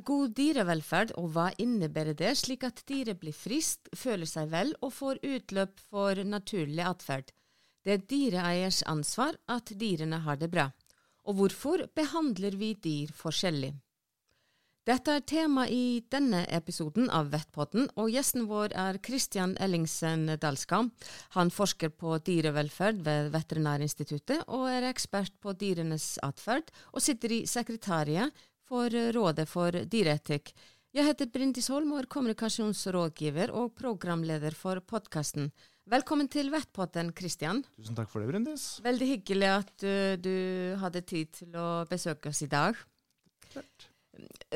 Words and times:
god 0.00 0.34
dyrevelferd, 0.38 1.12
og 1.20 1.30
hva 1.34 1.50
innebærer 1.60 2.16
det, 2.18 2.32
slik 2.40 2.64
at 2.66 2.82
dyret 2.88 3.20
blir 3.20 3.36
friskt, 3.36 3.90
føler 3.94 4.26
seg 4.26 4.50
vel 4.50 4.74
og 4.80 4.92
får 4.96 5.22
utløp 5.22 5.80
for 5.90 6.18
naturlig 6.24 6.84
atferd? 6.84 7.30
Det 7.84 7.92
er 7.92 8.04
dyreeiers 8.08 8.82
ansvar 8.88 9.36
at 9.46 9.74
dyrene 9.78 10.22
har 10.24 10.40
det 10.40 10.50
bra. 10.50 10.70
Og 11.28 11.38
hvorfor 11.38 11.86
behandler 11.96 12.56
vi 12.56 12.74
dyr 12.74 13.12
forskjellig? 13.16 13.74
Dette 14.84 15.14
er 15.16 15.22
tema 15.24 15.62
i 15.72 16.02
denne 16.12 16.42
episoden 16.52 17.06
av 17.08 17.30
Vettpodden, 17.32 17.86
og 17.96 18.10
gjesten 18.12 18.44
vår 18.50 18.74
er 18.76 18.98
Christian 19.00 19.54
Ellingsen 19.56 20.26
Dalskam. 20.42 20.90
Han 21.32 21.48
forsker 21.48 21.88
på 21.88 22.18
dyrevelferd 22.20 23.00
ved 23.06 23.30
Veterinærinstituttet 23.32 24.44
og 24.44 24.66
er 24.68 24.84
ekspert 24.90 25.32
på 25.40 25.56
dyrenes 25.56 26.18
atferd, 26.26 26.68
og 26.92 27.00
sitter 27.00 27.32
i 27.32 27.46
sekretariat 27.48 28.44
for 28.68 28.90
Rådet 29.14 29.48
for 29.50 29.84
dyreetikk. 29.90 30.52
Jeg 30.94 31.08
heter 31.08 31.26
Brindis 31.26 31.66
Holm 31.72 31.90
og 31.96 32.04
er 32.04 32.10
kommunikasjonsrådgiver 32.10 33.50
og 33.58 33.72
programleder 33.74 34.54
for 34.54 34.78
podkasten. 34.78 35.48
Velkommen 35.90 36.28
til 36.30 36.52
Vettpodden, 36.52 37.10
Kristian. 37.12 37.64
Tusen 37.74 37.98
takk 37.98 38.12
for 38.12 38.22
det, 38.22 38.28
Brindis. 38.30 38.68
Veldig 38.84 39.08
hyggelig 39.08 39.50
at 39.50 39.84
uh, 39.84 40.14
du 40.16 40.36
hadde 40.80 41.02
tid 41.02 41.32
til 41.40 41.58
å 41.58 41.82
besøke 41.90 42.30
oss 42.30 42.44
i 42.46 42.48
dag. 42.52 42.78
Klart. 43.50 43.88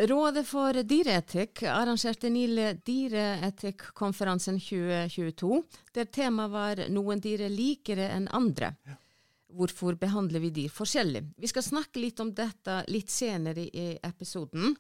Rådet 0.08 0.44
for 0.46 0.78
dyreetikk 0.86 1.64
arrangerte 1.66 2.30
nylig 2.30 2.78
Dyreetikkonferansen 2.86 4.60
2022, 4.62 5.58
der 5.98 6.06
temaet 6.14 6.54
var 6.54 6.84
'Noen 6.86 7.18
dyr 7.18 7.48
er 7.48 7.52
likere 7.52 8.06
enn 8.14 8.30
andre'. 8.30 8.76
Ja. 8.86 8.96
Hvorfor 9.48 9.96
behandler 10.00 10.42
vi 10.44 10.52
dyr 10.52 10.72
forskjellig? 10.72 11.22
Vi 11.40 11.48
skal 11.50 11.64
snakke 11.64 12.02
litt 12.02 12.20
om 12.20 12.34
dette 12.36 12.82
litt 12.92 13.12
senere 13.12 13.64
i 13.64 13.90
episoden. 14.04 14.76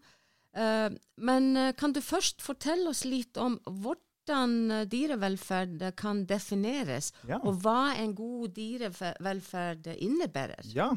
Uh, 0.56 0.92
men 1.24 1.50
uh, 1.56 1.72
kan 1.76 1.94
du 1.94 2.02
først 2.04 2.44
fortelle 2.44 2.90
oss 2.90 3.04
litt 3.08 3.40
om 3.40 3.56
hvordan 3.64 4.86
dyrevelferd 4.92 5.86
kan 5.96 6.26
defineres, 6.28 7.14
ja. 7.28 7.38
og 7.40 7.62
hva 7.64 7.94
en 7.96 8.12
god 8.16 8.52
dyrevelferd 8.58 9.88
innebærer? 9.96 10.68
Ja, 10.76 10.90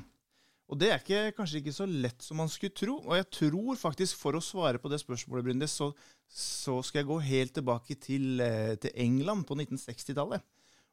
og 0.71 0.79
det 0.79 0.87
er 0.87 1.01
ikke, 1.01 1.33
kanskje 1.35 1.59
ikke 1.59 1.73
så 1.75 1.85
lett 1.85 2.23
som 2.23 2.39
man 2.39 2.49
skulle 2.51 2.71
tro. 2.71 2.95
Og 3.03 3.17
jeg 3.17 3.27
tror 3.35 3.79
faktisk, 3.79 4.15
for 4.21 4.37
å 4.37 4.43
svare 4.43 4.79
på 4.79 4.89
det 4.91 5.01
spørsmålet, 5.01 5.49
Brindis, 5.49 5.75
så, 5.75 5.89
så, 6.31 6.77
skal 6.87 7.01
jeg 7.01 7.09
gå 7.09 7.17
helt 7.27 7.53
tilbake 7.57 7.97
til, 7.99 8.39
eh, 8.39 8.77
til 8.79 8.95
England 8.95 9.43
på 9.49 9.57
1960-tallet. 9.59 10.45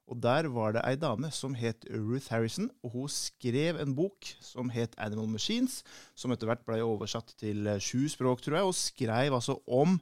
Og 0.08 0.20
der 0.24 0.48
var 0.52 0.72
det 0.72 0.84
ei 0.88 0.96
dame 0.96 1.28
som 1.34 1.54
het 1.58 1.84
Ruth 1.92 2.32
Harrison, 2.32 2.70
og 2.82 2.94
hun 2.94 3.10
skrev 3.12 3.80
en 3.80 3.92
bok 3.96 4.30
som 4.40 4.70
het 4.72 4.96
Animal 4.96 5.28
Machines, 5.34 5.82
som 6.16 6.32
etter 6.32 6.48
hvert 6.48 6.64
ble 6.66 6.80
oversatt 6.84 7.34
til 7.40 7.68
eh, 7.68 7.82
sju 7.82 8.08
språk, 8.08 8.40
tror 8.44 8.58
jeg, 8.58 8.70
og 8.70 8.78
skrev 8.78 9.36
altså 9.36 9.58
om 9.66 9.98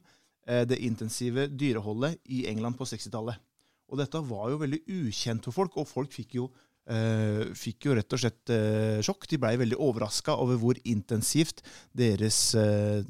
eh, 0.47 0.63
det 0.69 0.79
intensive 0.79 1.49
dyreholdet 1.51 2.21
i 2.31 2.45
England 2.47 2.79
på 2.79 2.87
60-tallet. 2.87 3.43
Og 3.87 3.99
dette 3.99 4.23
var 4.29 4.51
jo 4.51 4.61
veldig 4.63 4.81
ukjent 5.03 5.47
for 5.47 5.55
folk, 5.55 5.75
og 5.79 5.91
folk 5.91 6.15
fikk 6.15 6.39
jo 6.41 6.49
Uh, 6.87 7.49
fikk 7.51 7.83
jo 7.83 7.95
rett 7.97 8.13
og 8.15 8.19
slett 8.21 8.51
uh, 8.55 9.01
sjokk. 9.03 9.25
De 9.27 9.35
blei 9.43 9.57
veldig 9.59 9.75
overraska 9.83 10.37
over 10.39 10.55
hvor 10.61 10.77
intensivt 10.87 11.59
deres 11.91 12.37
uh, 12.55 13.03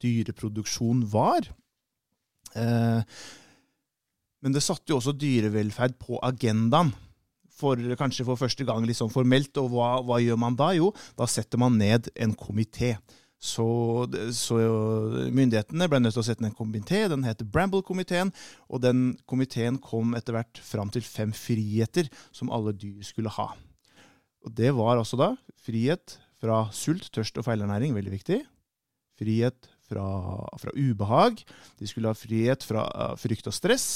dyreproduksjon 0.00 1.02
var. 1.12 1.50
Men 4.40 4.56
det 4.56 4.64
satte 4.64 4.92
jo 4.92 4.98
også 5.00 5.14
dyrevelferd 5.16 5.96
på 6.00 6.18
agendaen. 6.24 6.92
For, 7.60 7.76
kanskje 8.00 8.24
for 8.24 8.40
første 8.40 8.64
gang 8.64 8.86
liksom 8.88 9.10
formelt. 9.12 9.52
Og 9.60 9.72
hva, 9.74 9.88
hva 10.06 10.16
gjør 10.22 10.38
man 10.40 10.56
da? 10.56 10.70
Jo, 10.72 10.94
da 11.18 11.26
setter 11.28 11.60
man 11.60 11.76
ned 11.76 12.08
en 12.16 12.32
komité. 12.32 12.94
Så, 13.40 13.64
så, 14.36 14.56
myndighetene 15.32 15.88
ble 15.88 16.00
nødt 16.00 16.12
til 16.16 16.22
å 16.22 16.24
sette 16.24 16.44
ned 16.44 16.52
en 16.54 16.56
komité. 16.56 17.02
Den 17.12 17.24
heter 17.28 17.48
Bramble-komiteen. 17.48 18.32
Og 18.72 18.80
den 18.84 19.10
komiteen 19.28 19.76
kom 19.84 20.16
etter 20.16 20.36
hvert 20.36 20.60
fram 20.64 20.92
til 20.92 21.04
fem 21.04 21.34
friheter 21.36 22.08
som 22.36 22.52
alle 22.52 22.72
dyr 22.76 23.04
skulle 23.04 23.32
ha. 23.36 23.50
Og 24.44 24.56
det 24.56 24.72
var 24.76 24.96
altså 24.96 25.20
da 25.20 25.34
frihet 25.60 26.16
fra 26.40 26.62
sult, 26.72 27.10
tørst 27.12 27.36
og 27.36 27.44
feilernæring, 27.44 27.92
veldig 27.92 28.12
viktig. 28.14 28.40
Frihet 29.20 29.68
fra, 29.90 30.06
fra, 30.62 30.74
ubehag. 30.78 31.42
De 31.80 31.90
skulle 31.90 32.10
ha 32.10 32.16
frihet 32.16 32.64
fra 32.66 32.86
uh, 32.94 33.14
frykt 33.20 33.50
og 33.50 33.56
stress. 33.56 33.86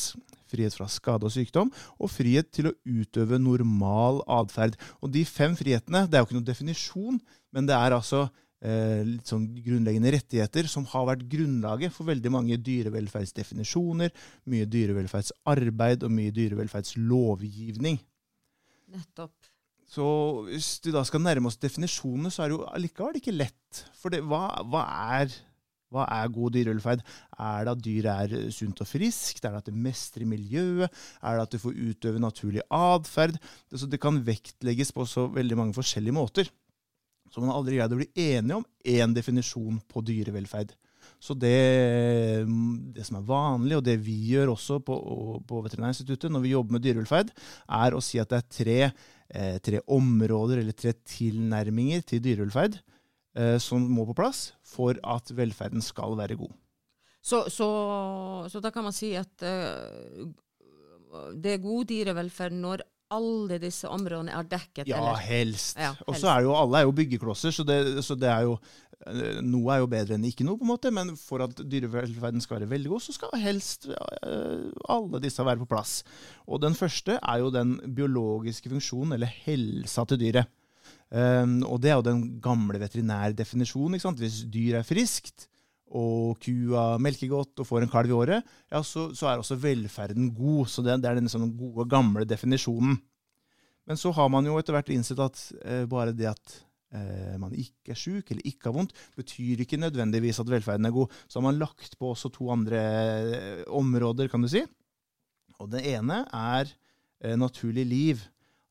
Frihet 0.51 0.77
fra 0.77 0.91
skade 0.91 1.27
og 1.27 1.35
sykdom. 1.35 1.73
Og 1.97 2.13
frihet 2.13 2.51
til 2.55 2.71
å 2.71 2.77
utøve 2.85 3.41
normal 3.41 4.23
atferd. 4.43 4.77
Og 5.01 5.15
de 5.15 5.25
fem 5.29 5.57
frihetene, 5.59 6.05
det 6.09 6.19
er 6.19 6.25
jo 6.25 6.31
ikke 6.31 6.41
noen 6.41 6.51
definisjon, 6.53 7.21
men 7.55 7.71
det 7.71 7.79
er 7.79 7.97
altså 7.97 8.27
Eh, 8.65 9.03
litt 9.05 9.29
sånn 9.29 9.45
grunnleggende 9.61 10.15
rettigheter 10.15 10.69
som 10.73 10.87
har 10.89 11.05
vært 11.11 11.27
grunnlaget 11.29 11.93
for 11.93 12.09
veldig 12.09 12.31
mange 12.33 12.57
dyrevelferdsdefinisjoner, 12.65 14.13
mye 14.49 14.69
dyrevelferdsarbeid 14.73 16.07
og 16.07 16.15
mye 16.15 16.33
dyrevelferdslovgivning. 16.33 17.99
Nettopp. 18.95 19.51
Så 19.85 20.07
hvis 20.49 20.79
du 20.81 20.89
da 20.95 21.03
skal 21.05 21.21
nærme 21.21 21.51
oss 21.51 21.61
definisjonene, 21.61 22.33
så 22.33 22.45
er 22.45 22.51
det 22.51 22.57
jo 22.57 22.71
allikevel 22.71 23.21
ikke 23.21 23.37
lett. 23.37 23.83
For 24.01 24.15
det, 24.15 24.23
hva, 24.25 24.47
hva, 24.65 24.87
er, 25.21 25.37
hva, 25.95 26.07
er, 26.11 26.33
god 26.35 26.57
dyrevelferd? 26.57 27.05
Er 27.39 27.65
det 27.67 27.75
at 27.75 27.85
dyret 27.85 28.35
er 28.35 28.51
sunt 28.55 28.83
og 28.83 28.91
friskt? 28.91 29.45
Er 29.45 29.55
det 29.55 29.63
at 29.63 29.71
det 29.71 29.85
mestrer 29.87 30.27
miljøet? 30.29 30.93
Er 31.23 31.39
det 31.39 31.47
at 31.47 31.57
det 31.57 31.63
får 31.63 31.79
utøve 31.79 32.23
naturlig 32.23 32.65
atferd? 32.69 33.39
Det, 33.71 33.83
det 33.91 34.03
kan 34.03 34.23
vektlegges 34.27 34.95
på 34.95 35.07
så 35.09 35.29
veldig 35.33 35.61
mange 35.61 35.77
forskjellige 35.77 36.17
måter. 36.17 36.51
Så 37.31 37.43
man 37.43 37.51
har 37.51 37.59
aldri 37.59 37.79
greid 37.81 37.95
å 37.95 37.99
bli 37.99 38.11
enige 38.15 38.61
om 38.61 38.67
én 38.87 39.15
definisjon 39.15 39.81
på 39.91 40.03
dyrevelferd. 40.07 40.75
Så 41.21 41.35
det, 41.37 42.45
det, 42.95 43.05
som 43.07 43.19
er 43.19 43.27
vanlig, 43.29 43.79
og 43.79 43.85
det 43.87 43.97
vi 44.05 44.17
gjør 44.31 44.55
også 44.55 44.79
på, 44.85 44.97
på 45.49 45.61
Veterinærinstituttet 45.65 46.33
når 46.33 46.45
vi 46.45 46.55
jobber 46.55 46.77
med 46.77 46.85
dyrevelferd, 46.85 47.33
er 47.81 47.97
å 47.97 48.03
si 48.05 48.21
at 48.21 48.33
det 48.33 48.41
er 48.41 48.51
tre, 48.59 48.79
eh, 49.29 49.57
tre 49.65 49.81
områder 49.97 50.63
eller 50.63 50.77
tre 50.77 50.95
tilnærminger 51.17 52.05
til 52.09 52.23
dyrevelferd 52.25 52.81
som 53.59 53.83
må 53.91 54.05
på 54.07 54.15
plass 54.15 54.53
for 54.63 54.95
at 55.03 55.33
velferden 55.35 55.83
skal 55.83 56.15
være 56.19 56.37
god. 56.39 56.53
Så, 57.25 57.47
så, 57.51 57.69
så 58.53 58.61
da 58.63 58.71
kan 58.71 58.85
man 58.87 58.95
si 58.95 59.15
at 59.19 59.43
uh, 59.43 60.27
det 61.35 61.57
er 61.57 61.63
god 61.65 61.89
dyrevelferd 61.89 62.55
når 62.59 62.85
alle 63.15 63.59
disse 63.63 63.89
områdene 63.91 64.33
er 64.35 64.49
dekket? 64.49 64.89
Ja, 64.89 64.99
eller? 64.99 65.21
helst. 65.23 65.79
Ja, 65.79 65.93
helst. 65.93 66.09
Og 66.09 66.19
så 66.21 66.31
er 66.33 66.47
jo 66.47 66.57
alle 66.57 66.81
er 66.81 66.89
jo 66.89 66.97
byggeklosser, 66.97 67.55
så, 67.55 67.67
det, 67.67 67.79
så 68.05 68.17
det 68.19 68.31
er 68.31 68.47
jo 68.49 68.57
eh, 69.07 69.41
noe 69.45 69.75
er 69.75 69.83
jo 69.85 69.91
bedre 69.93 70.17
enn 70.17 70.27
ikke 70.29 70.47
noe, 70.47 70.59
på 70.59 70.67
en 70.67 70.73
måte, 70.73 70.93
men 70.95 71.15
for 71.21 71.45
at 71.47 71.61
dyrevelferden 71.61 72.43
skal 72.45 72.59
være 72.59 72.71
veldig 72.73 72.93
god, 72.95 73.05
så 73.05 73.17
skal 73.17 73.37
helst 73.45 73.89
eh, 73.93 74.67
alle 74.91 75.23
disse 75.23 75.47
være 75.47 75.63
på 75.63 75.71
plass. 75.71 76.01
Og 76.49 76.63
den 76.65 76.77
første 76.79 77.21
er 77.21 77.45
jo 77.45 77.53
den 77.55 77.77
biologiske 77.95 78.73
funksjonen, 78.73 79.17
eller 79.19 79.33
helsa 79.45 80.07
til 80.11 80.23
dyret. 80.25 80.51
Um, 81.15 81.61
og 81.69 81.79
det 81.83 81.93
er 81.93 81.99
jo 82.01 82.07
den 82.09 82.23
gamle 82.43 82.81
veterinærdefinisjonen. 82.83 84.01
Hvis 84.19 84.41
dyr 84.51 84.81
er 84.81 84.87
friskt, 84.87 85.47
og 85.95 86.41
kua 86.43 86.97
melker 87.03 87.31
godt 87.31 87.63
og 87.63 87.69
får 87.69 87.85
en 87.85 87.93
kalv 87.93 88.11
i 88.11 88.17
året, 88.17 88.55
ja, 88.73 88.81
så, 88.83 89.11
så 89.15 89.29
er 89.31 89.41
også 89.41 89.59
velferden 89.63 90.33
god. 90.35 90.67
Så 90.71 90.83
det, 90.83 90.99
det 91.03 91.11
er 91.11 91.21
den 91.21 91.31
sånn 91.31 91.53
gode, 91.59 91.87
gamle 91.91 92.27
definisjonen. 92.27 92.99
Men 93.85 94.01
så 94.01 94.11
har 94.17 94.31
man 94.33 94.47
jo 94.49 94.57
etter 94.59 94.75
hvert 94.75 94.91
innsett 94.95 95.21
at 95.23 95.41
eh, 95.63 95.85
bare 95.91 96.15
det 96.17 96.31
at 96.33 96.55
eh, 96.97 97.35
man 97.41 97.53
ikke 97.53 97.93
er 97.93 98.01
sjuk 98.01 98.33
eller 98.33 98.49
ikke 98.49 98.71
har 98.71 98.77
vondt, 98.79 98.95
betyr 99.19 99.63
ikke 99.63 99.79
nødvendigvis 99.81 100.41
at 100.41 100.51
velferden 100.51 100.89
er 100.89 100.95
god. 100.97 101.13
Så 101.29 101.39
har 101.39 101.47
man 101.47 101.61
lagt 101.61 101.99
på 102.01 102.15
også 102.15 102.33
to 102.33 102.49
andre 102.55 102.81
eh, 102.81 103.65
områder, 103.69 104.33
kan 104.33 104.43
du 104.43 104.51
si. 104.51 104.65
Og 105.61 105.71
det 105.71 105.85
ene 105.93 106.25
er 106.33 106.73
eh, 107.21 107.37
naturlig 107.39 107.87
liv. 107.87 108.25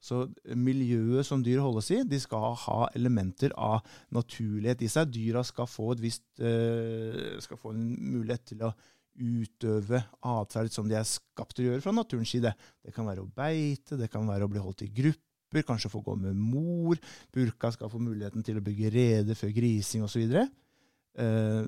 Så 0.03 0.25
miljøet 0.59 1.23
som 1.23 1.43
dyr 1.43 1.61
holdes 1.63 1.87
i, 1.95 2.01
de 2.03 2.19
skal 2.19 2.57
ha 2.65 2.79
elementer 2.97 3.53
av 3.55 3.85
naturlighet 4.11 4.83
i 4.83 4.89
seg. 4.91 5.13
Dyra 5.15 5.45
skal 5.47 5.69
få, 5.71 5.93
visst, 6.01 6.25
uh, 6.43 7.37
skal 7.43 7.59
få 7.61 7.71
en 7.71 7.85
mulighet 8.13 8.43
til 8.51 8.65
å 8.67 8.73
utøve 9.13 10.01
atferd 10.25 10.73
som 10.73 10.89
de 10.89 10.97
er 10.97 11.07
skapt 11.07 11.55
til 11.55 11.67
å 11.67 11.71
gjøre 11.71 11.85
fra 11.85 11.93
naturens 11.95 12.33
side. 12.33 12.51
Det 12.83 12.93
kan 12.95 13.07
være 13.07 13.23
å 13.23 13.29
beite, 13.29 13.99
det 13.99 14.09
kan 14.11 14.27
være 14.27 14.47
å 14.47 14.51
bli 14.51 14.61
holdt 14.63 14.85
i 14.87 14.91
grupper, 14.91 15.65
kanskje 15.67 15.91
få 15.93 16.01
gå 16.03 16.17
med 16.19 16.35
mor. 16.35 16.99
Burka 17.33 17.71
skal 17.71 17.91
få 17.93 18.01
muligheten 18.01 18.45
til 18.45 18.59
å 18.59 18.65
bygge 18.65 18.91
rede 18.93 19.37
før 19.37 19.53
grising 19.55 20.03
osv. 20.03 20.25
Eh, 20.33 21.61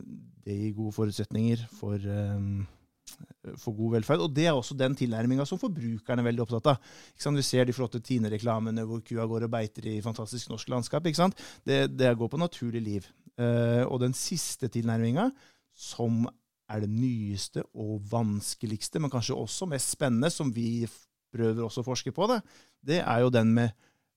det 0.45 0.57
gir 0.57 0.73
gode 0.77 0.95
forutsetninger 0.95 1.67
for 1.77 2.01
um, 2.01 2.65
for 3.61 3.75
god 3.77 3.97
velferd. 3.97 4.23
Og 4.25 4.33
det 4.35 4.47
er 4.49 4.55
også 4.55 4.77
den 4.77 4.95
tilnærminga 4.97 5.45
som 5.47 5.59
forbrukerne 5.61 6.23
er 6.23 6.29
veldig 6.29 6.45
opptatt 6.45 6.71
av. 6.73 6.93
Vi 7.15 7.45
ser 7.45 7.67
de 7.67 7.75
flotte 7.75 8.01
Tine-reklamene 8.03 8.85
hvor 8.87 9.03
kua 9.05 9.27
går 9.29 9.47
og 9.47 9.53
beiter 9.53 9.89
i 9.91 9.99
fantastisk 10.05 10.51
norsk 10.51 10.71
landskap. 10.73 11.05
Det, 11.05 11.85
det 11.93 12.15
går 12.17 12.31
på 12.31 12.41
naturlig 12.41 12.83
liv. 12.83 13.09
Uh, 13.35 13.83
og 13.89 13.99
den 13.99 14.15
siste 14.15 14.69
tilnærminga, 14.71 15.29
som 15.75 16.23
er 16.71 16.81
det 16.81 16.89
nyeste 16.89 17.65
og 17.77 17.99
vanskeligste, 18.09 19.01
men 19.01 19.11
kanskje 19.13 19.37
også 19.37 19.67
mest 19.69 19.91
spennende, 19.93 20.31
som 20.33 20.49
vi 20.53 20.87
prøver 21.35 21.65
også 21.65 21.83
å 21.83 21.89
forske 21.89 22.13
på, 22.15 22.29
det, 22.31 22.39
det 22.81 23.01
er 23.03 23.21
jo 23.21 23.33
den 23.33 23.51
med 23.53 23.75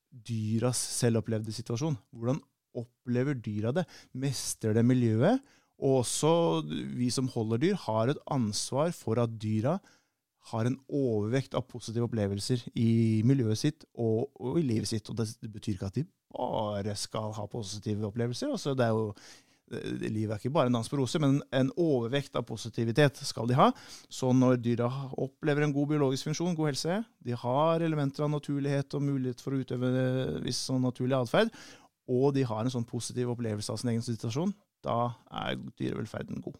dyras 0.09 0.81
selvopplevde 1.01 1.53
situasjon. 1.53 1.99
Hvordan 2.15 2.39
opplever 2.79 3.37
dyra 3.37 3.75
det? 3.75 3.85
Mestrer 4.17 4.77
det 4.77 4.87
miljøet? 4.87 5.43
Og 5.79 6.01
også 6.03 6.33
vi 6.99 7.11
som 7.15 7.31
holder 7.31 7.63
dyr, 7.63 7.79
har 7.87 8.11
et 8.11 8.21
ansvar 8.35 8.91
for 8.97 9.21
at 9.23 9.37
dyra 9.41 9.79
har 10.53 10.69
en 10.69 10.79
overvekt 10.89 11.57
av 11.59 11.67
positive 11.69 12.07
opplevelser 12.09 12.63
i 12.79 13.21
miljøet 13.27 13.61
sitt 13.61 13.85
og, 13.95 14.31
og 14.41 14.61
i 14.61 14.65
livet 14.67 14.91
sitt. 14.91 15.09
Og 15.11 15.19
det, 15.19 15.29
betyr 15.45 15.77
ikke 15.77 15.91
at 15.91 16.01
de 16.01 16.07
bare 16.33 16.95
skal 16.99 17.35
ha 17.37 17.45
positive 17.51 18.09
opplevelser. 18.09 18.51
Altså, 18.55 18.75
det 18.79 18.89
er 18.89 18.97
jo 18.97 19.13
Livet 19.69 20.31
er 20.33 20.39
ikke 20.39 20.55
bare 20.55 20.71
en 20.71 20.79
dans 20.79 20.89
på 20.89 20.97
roser, 20.97 21.21
men 21.21 21.43
en 21.53 21.69
overvekt 21.77 22.39
av 22.41 22.47
positivitet 22.49 23.19
skal 23.29 23.51
de 23.51 23.57
ha. 23.59 23.67
Så 24.09 24.31
når 24.33 24.57
dyra 24.65 24.87
opplever 25.21 25.67
en 25.67 25.75
god 25.77 25.91
biologisk 25.91 26.31
funksjon, 26.31 26.55
god 26.57 26.71
helse, 26.71 26.95
de 27.21 27.37
har 27.37 27.85
elementer 27.85 28.25
av 28.25 28.31
naturlighet 28.33 28.97
og 28.97 29.05
mulighet 29.05 29.45
for 29.45 29.53
å 29.53 29.61
utøve 29.61 29.91
viss 30.47 30.63
sånn 30.71 30.81
naturlig 30.89 31.19
atferd, 31.19 31.53
og 32.09 32.33
de 32.33 32.47
har 32.49 32.65
en 32.65 32.73
sånn 32.73 32.89
positiv 32.89 33.35
opplevelse 33.35 33.69
av 33.69 33.83
sin 33.83 33.93
egen 33.93 34.07
situasjon, 34.09 34.55
da 34.85 35.13
er 35.45 35.59
dyrevelferden 35.79 36.43
god. 36.45 36.57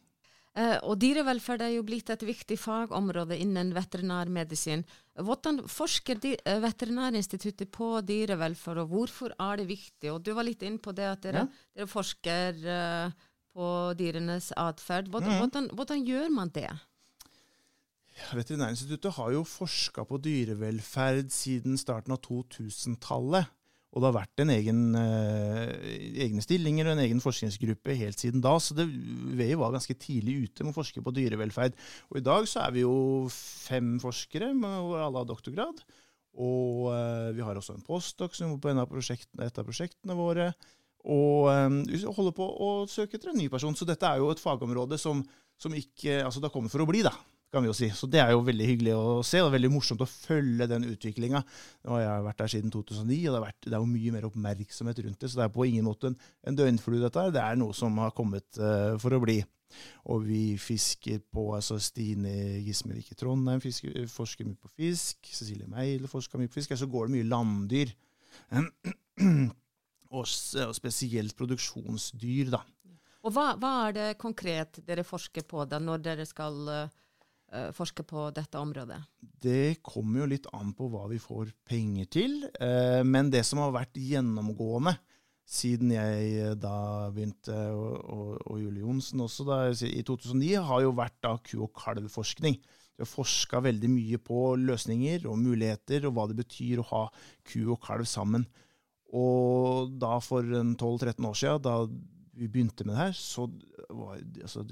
Eh, 0.59 0.75
og 0.89 0.97
dyrevelferd 0.99 1.63
er 1.63 1.75
jo 1.77 1.85
blitt 1.87 2.09
et 2.11 2.25
viktig 2.27 2.57
fagområde 2.59 3.37
innen 3.39 3.71
veterinærmedisin. 3.77 4.83
Hvordan 5.23 5.61
forsker 5.71 6.19
eh, 6.33 6.59
Veterinærinstituttet 6.65 7.71
på 7.75 7.93
dyrevelferd, 8.03 8.83
og 8.83 8.95
hvorfor 8.95 9.35
er 9.39 9.61
det 9.61 9.69
viktig? 9.69 10.11
Og 10.11 10.23
Du 10.25 10.33
var 10.35 10.49
litt 10.49 10.65
inne 10.67 10.83
på 10.83 10.95
det 10.97 11.07
at 11.07 11.23
dere, 11.23 11.47
ja. 11.47 11.65
dere 11.79 11.91
forsker 11.91 12.59
uh, 12.65 13.29
på 13.55 13.69
dyrenes 13.99 14.51
atferd. 14.59 15.13
Hvordan, 15.13 15.31
mm. 15.31 15.39
hvordan, 15.45 15.71
hvordan, 15.79 16.05
gjør 16.09 16.35
man 16.35 16.51
det? 16.55 16.71
Veterinærinstituttet 18.35 19.15
har 19.15 19.31
jo 19.37 19.45
forska 19.47 20.03
på 20.09 20.19
dyrevelferd 20.25 21.31
siden 21.31 21.79
starten 21.79 22.17
av 22.17 22.23
2000-tallet. 22.27 23.47
Og 23.97 24.03
det 24.03 24.09
har 24.11 24.17
vært 24.19 24.43
en 24.43 24.51
egen, 24.53 24.81
eh, 25.01 25.71
egne 26.27 26.43
stillinger 26.45 26.87
og 26.87 26.93
en 26.95 27.05
egen 27.07 27.23
forskningsgruppe 27.25 27.97
helt 27.97 28.21
siden 28.21 28.43
da. 28.45 28.53
Så 28.61 28.77
det, 28.77 28.85
VEI 29.39 29.57
var 29.57 29.73
ganske 29.73 29.97
tidlig 29.97 30.43
ute 30.45 30.67
med 30.67 30.75
å 30.75 30.79
forske 30.79 31.03
på 31.05 31.15
dyrevelferd. 31.17 31.79
Og 32.13 32.21
i 32.21 32.25
dag 32.27 32.45
så 32.51 32.67
er 32.67 32.77
vi 32.77 32.85
jo 32.85 33.29
fem 33.33 33.97
forskere, 34.03 34.53
hvor 34.61 35.01
alle 35.01 35.23
har 35.23 35.31
doktorgrad. 35.31 35.81
Og 36.39 36.93
eh, 36.93 37.31
vi 37.39 37.43
har 37.43 37.57
også 37.57 37.79
en 37.79 37.87
postdoc 37.87 38.37
som 38.37 38.53
jobber 38.53 38.69
på 38.69 38.75
en 38.75 38.85
av 38.85 38.93
et 39.49 39.59
av 39.59 39.65
prosjektene 39.65 40.19
våre. 40.19 40.53
Og 41.09 41.49
eh, 41.49 41.81
vi 41.89 42.05
holder 42.05 42.37
på 42.37 42.45
å 42.45 42.71
søke 42.93 43.17
etter 43.17 43.33
en 43.33 43.41
ny 43.41 43.49
person. 43.49 43.75
Så 43.75 43.89
dette 43.89 44.05
er 44.05 44.21
jo 44.21 44.29
et 44.35 44.43
fagområde 44.43 45.01
som, 45.01 45.25
som 45.57 45.73
ikke 45.73 46.21
Altså 46.27 46.45
det 46.45 46.53
har 46.53 46.55
kommet 46.55 46.75
for 46.75 46.85
å 46.85 46.91
bli, 46.91 47.01
da 47.09 47.17
kan 47.53 47.65
vi 47.65 47.71
jo 47.71 47.77
si. 47.77 47.89
Så 47.95 48.09
det 48.11 48.21
er 48.23 48.33
jo 48.35 48.45
veldig 48.45 48.67
hyggelig 48.69 48.95
å 48.97 49.19
se, 49.27 49.41
og 49.45 49.53
veldig 49.55 49.71
morsomt 49.73 50.03
å 50.05 50.09
følge 50.09 50.69
den 50.71 50.87
utviklinga. 50.91 51.43
Jeg 51.87 52.09
har 52.09 52.25
vært 52.27 52.43
der 52.43 52.53
siden 52.53 52.73
2009, 52.75 53.21
og 53.29 53.37
det, 53.37 53.45
vært, 53.47 53.61
det, 53.65 53.75
er 53.75 53.85
jo 53.85 53.93
mye 53.93 54.15
mer 54.17 54.27
oppmerksomhet 54.29 55.05
rundt 55.05 55.21
det. 55.23 55.31
Så 55.31 55.41
det 55.41 55.47
er 55.47 55.55
på 55.55 55.69
ingen 55.69 55.87
måte 55.89 56.11
en, 56.11 56.19
en 56.49 56.59
døgnflue, 56.59 57.01
dette 57.05 57.25
her. 57.25 57.33
Det 57.35 57.45
er 57.45 57.61
noe 57.61 57.77
som 57.77 57.97
har 58.03 58.13
kommet 58.17 58.61
uh, 58.61 58.99
for 59.01 59.17
å 59.17 59.23
bli. 59.25 59.39
Og 60.09 60.25
vi 60.25 60.43
fisker 60.61 61.21
på 61.33 61.51
altså 61.57 61.77
Stine 61.83 62.61
Gismevik 62.65 63.13
i 63.13 63.19
Trondheim 63.19 63.61
fisker, 63.61 64.07
forsker 64.13 64.49
mye 64.49 64.61
på 64.61 64.73
fisk. 64.73 65.21
Cecilie 65.29 65.69
Meile 65.69 66.11
forsker 66.11 66.41
mye 66.41 66.53
på 66.53 66.61
fisk. 66.61 66.73
Så 66.73 66.79
altså 66.79 66.93
går 66.93 67.09
det 67.09 67.17
mye 67.17 67.31
landdyr. 67.33 67.95
og, 70.17 70.25
og 70.25 70.77
spesielt 70.77 71.37
produksjonsdyr, 71.37 72.53
da. 72.55 72.63
Og 73.27 73.35
hva, 73.35 73.51
hva, 73.61 73.73
er 73.89 73.97
det 73.97 74.09
konkret 74.21 74.79
dere 74.87 75.05
forsker 75.05 75.45
på 75.49 75.65
da, 75.69 75.81
når 75.83 76.05
dere 76.05 76.27
skal 76.29 76.59
uh, 76.71 76.97
forske 77.73 78.05
på 78.05 78.27
dette 78.37 78.61
området? 78.61 78.99
Det 79.41 79.81
kommer 79.87 80.23
jo 80.23 80.33
litt 80.35 80.49
an 80.53 80.75
på 80.77 80.91
hva 80.93 81.07
vi 81.09 81.21
får 81.23 81.55
penger 81.69 82.11
til. 82.13 82.35
Uh, 82.61 83.01
men 83.09 83.31
det 83.33 83.45
som 83.49 83.63
har 83.63 83.73
vært 83.73 83.97
gjennomgående 83.97 84.97
siden 85.49 85.95
jeg 85.95 86.33
eh, 86.37 86.57
da 86.61 87.09
begynte, 87.15 87.55
og, 87.73 87.95
og, 88.05 88.33
og 88.53 88.61
Julie 88.61 88.85
Johnsen 88.85 89.23
også 89.25 89.47
da, 89.49 89.63
i 89.73 90.03
2009, 90.05 90.51
har 90.69 90.85
jo 90.85 90.93
vært 90.97 91.17
da 91.25 91.35
ku- 91.41 91.63
og 91.65 91.73
kalvforskning. 91.79 92.59
Vi 92.99 93.05
har 93.05 93.09
forska 93.09 93.63
veldig 93.65 93.91
mye 93.95 94.21
på 94.21 94.43
løsninger 94.61 95.25
og 95.31 95.41
muligheter, 95.41 96.05
og 96.09 96.17
hva 96.17 96.27
det 96.29 96.39
betyr 96.43 96.83
å 96.83 96.89
ha 96.91 97.03
ku 97.49 97.63
og 97.73 97.81
kalv 97.85 98.09
sammen. 98.11 98.45
Og 99.17 99.95
da 99.97 100.19
for 100.21 100.45
12-13 100.45 101.29
år 101.31 101.39
siden, 101.41 101.65
da 101.65 101.79
vi 102.39 102.51
begynte 102.51 102.85
med 102.85 102.95
det 102.95 103.07
her, 103.07 103.17
så 103.17 103.49
var 103.89 104.19
altså, 104.19 104.67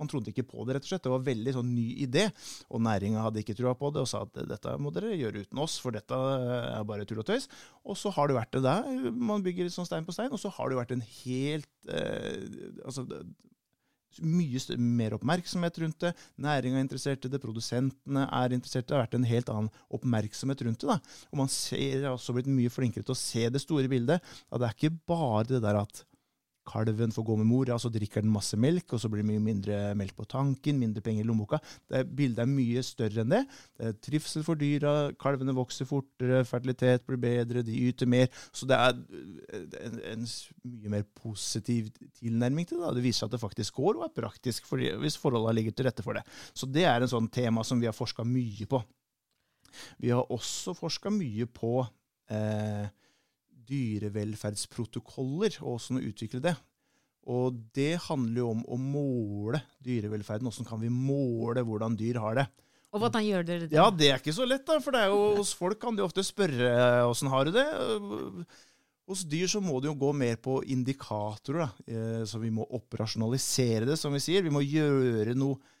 man 0.00 0.10
trodde 0.10 0.32
ikke 0.32 0.46
på 0.48 0.64
det, 0.64 0.76
rett 0.76 0.86
og 0.86 0.90
slett. 0.90 1.04
Det 1.06 1.12
var 1.12 1.22
en 1.22 1.28
veldig 1.28 1.54
sånn 1.56 1.70
ny 1.74 1.86
idé. 2.04 2.26
Og 2.70 2.82
næringa 2.84 3.24
hadde 3.26 3.42
ikke 3.44 3.56
trua 3.58 3.74
på 3.78 3.92
det 3.94 4.02
og 4.04 4.10
sa 4.10 4.24
at 4.26 4.42
dette 4.50 4.76
må 4.82 4.92
dere 4.94 5.14
gjøre 5.14 5.44
uten 5.44 5.62
oss, 5.64 5.78
for 5.82 5.94
dette 5.94 6.18
er 6.18 6.86
bare 6.88 7.06
tull 7.08 7.22
og 7.22 7.28
tøys. 7.28 7.48
Og 7.86 7.98
så 8.00 8.12
har 8.16 8.30
det 8.30 8.38
vært 8.38 8.54
det 8.56 8.64
der. 8.66 9.10
Man 9.14 9.44
bygger 9.46 9.70
sånn 9.72 9.88
stein 9.88 10.06
på 10.06 10.14
stein, 10.16 10.32
og 10.34 10.42
så 10.42 10.52
har 10.56 10.70
det 10.70 10.80
vært 10.80 10.94
en 10.96 11.04
helt 11.04 11.90
eh, 11.90 12.72
altså, 12.84 13.06
mye 14.22 14.78
mer 14.78 15.16
oppmerksomhet 15.16 15.78
rundt 15.82 16.00
det. 16.06 16.12
Næringa 16.42 16.78
er 16.78 16.86
interessert 16.86 17.26
i 17.26 17.30
det, 17.32 17.42
produsentene 17.42 18.26
er 18.28 18.54
interessert. 18.54 18.88
Det 18.88 18.96
har 18.96 19.04
vært 19.06 19.18
en 19.18 19.28
helt 19.28 19.52
annen 19.52 19.70
oppmerksomhet 19.94 20.64
rundt 20.66 20.82
det. 20.84 20.90
da. 20.90 20.98
Og 21.32 21.40
man 21.44 21.52
ser, 21.52 22.04
har 22.04 22.14
også 22.14 22.36
blitt 22.36 22.50
mye 22.50 22.72
flinkere 22.72 23.06
til 23.06 23.16
å 23.16 23.18
se 23.18 23.46
det 23.50 23.62
store 23.62 23.90
bildet. 23.90 24.34
At 24.50 24.62
det 24.62 24.68
er 24.68 24.76
ikke 24.78 24.98
bare 25.10 25.46
det 25.50 25.62
der 25.64 25.82
at 25.82 26.04
kalven 26.68 27.12
får 27.14 27.26
gå 27.28 27.36
med 27.40 27.48
mora, 27.48 27.76
så 27.80 27.90
drikker 27.92 28.24
den 28.24 28.32
masse 28.32 28.58
melk, 28.60 28.94
og 28.94 29.02
så 29.02 29.10
blir 29.12 29.22
det 29.22 29.28
mye 29.28 29.42
mindre 29.42 29.78
melk 29.98 30.16
på 30.18 30.26
tanken, 30.30 30.78
mindre 30.80 31.02
penger 31.04 31.24
i 31.24 31.28
lommeboka. 31.28 31.60
Det 31.90 32.04
Bildet 32.16 32.44
er 32.44 32.50
mye 32.50 32.82
større 32.86 33.24
enn 33.24 33.32
det. 33.34 33.42
Det 33.76 33.90
er 33.90 33.98
trivsel 34.08 34.46
for 34.46 34.60
dyra, 34.60 34.94
kalvene 35.20 35.54
vokser 35.56 35.88
fortere, 35.88 36.42
fertilitet 36.48 37.06
blir 37.08 37.20
bedre, 37.20 37.64
de 37.66 37.76
yter 37.88 38.10
mer. 38.10 38.30
Så 38.54 38.68
det 38.70 38.78
er 38.78 38.96
en, 39.84 40.00
en 40.14 40.26
mye 40.74 40.94
mer 40.96 41.06
positiv 41.20 41.92
tilnærming 42.20 42.68
til 42.68 42.82
det. 42.82 42.96
Det 42.98 43.06
viser 43.06 43.24
seg 43.24 43.30
at 43.32 43.36
det 43.36 43.44
faktisk 43.44 43.80
går, 43.80 43.98
og 43.98 44.08
er 44.08 44.18
praktisk 44.22 44.68
for, 44.68 44.82
hvis 45.02 45.20
forholdene 45.20 45.58
ligger 45.60 45.76
til 45.76 45.88
rette 45.88 46.04
for 46.06 46.16
det. 46.16 46.24
Så 46.56 46.68
det 46.70 46.86
er 46.88 47.04
en 47.04 47.10
sånn 47.10 47.30
tema 47.32 47.64
som 47.66 47.80
vi 47.82 47.90
har 47.90 47.96
forska 47.96 48.26
mye 48.26 48.68
på. 48.70 48.82
Vi 49.98 50.12
har 50.14 50.30
også 50.32 50.74
forska 50.78 51.10
mye 51.10 51.46
på 51.50 51.80
eh, 52.30 52.86
dyrevelferdsprotokoller 53.68 55.58
og 55.62 55.80
hvordan 55.80 56.00
å 56.00 56.06
utvikle 56.10 56.42
det. 56.44 56.54
Og 57.30 57.56
det 57.76 57.94
handler 58.04 58.42
jo 58.42 58.50
om 58.52 58.60
å 58.68 58.76
måle 58.80 59.62
dyrevelferden. 59.84 60.44
Hvordan 60.44 60.68
kan 60.68 60.82
vi 60.82 60.92
måle 60.92 61.64
hvordan 61.64 61.96
dyr 61.96 62.20
har 62.20 62.42
det? 62.42 62.46
Og 62.94 63.00
hvordan 63.02 63.24
gjør 63.26 63.46
dere 63.48 63.66
det? 63.66 63.74
Ja, 63.74 63.88
Det 63.90 64.10
er 64.12 64.20
ikke 64.20 64.36
så 64.36 64.46
lett, 64.46 64.66
da. 64.68 64.78
For 64.82 64.94
det 64.94 65.02
er 65.02 65.10
jo, 65.10 65.22
hos 65.40 65.54
folk 65.56 65.80
kan 65.82 65.96
de 65.96 66.04
ofte 66.04 66.22
spørre 66.22 66.70
åssen 67.08 67.30
har 67.32 67.48
du 67.48 67.56
det. 67.56 67.66
Hos 69.08 69.24
dyr 69.28 69.48
så 69.50 69.60
må 69.60 69.80
det 69.82 69.90
jo 69.90 69.98
gå 70.00 70.12
mer 70.16 70.36
på 70.40 70.60
indikatorer. 70.72 71.64
da. 71.64 71.70
Eh, 71.88 72.22
så 72.28 72.38
vi 72.40 72.52
må 72.54 72.64
operasjonalisere 72.76 73.88
det, 73.88 73.98
som 74.00 74.14
vi 74.14 74.22
sier. 74.22 74.44
Vi 74.44 74.52
må 74.54 74.62
gjøre 74.64 75.34
noe 75.36 75.58
eh, 75.58 75.73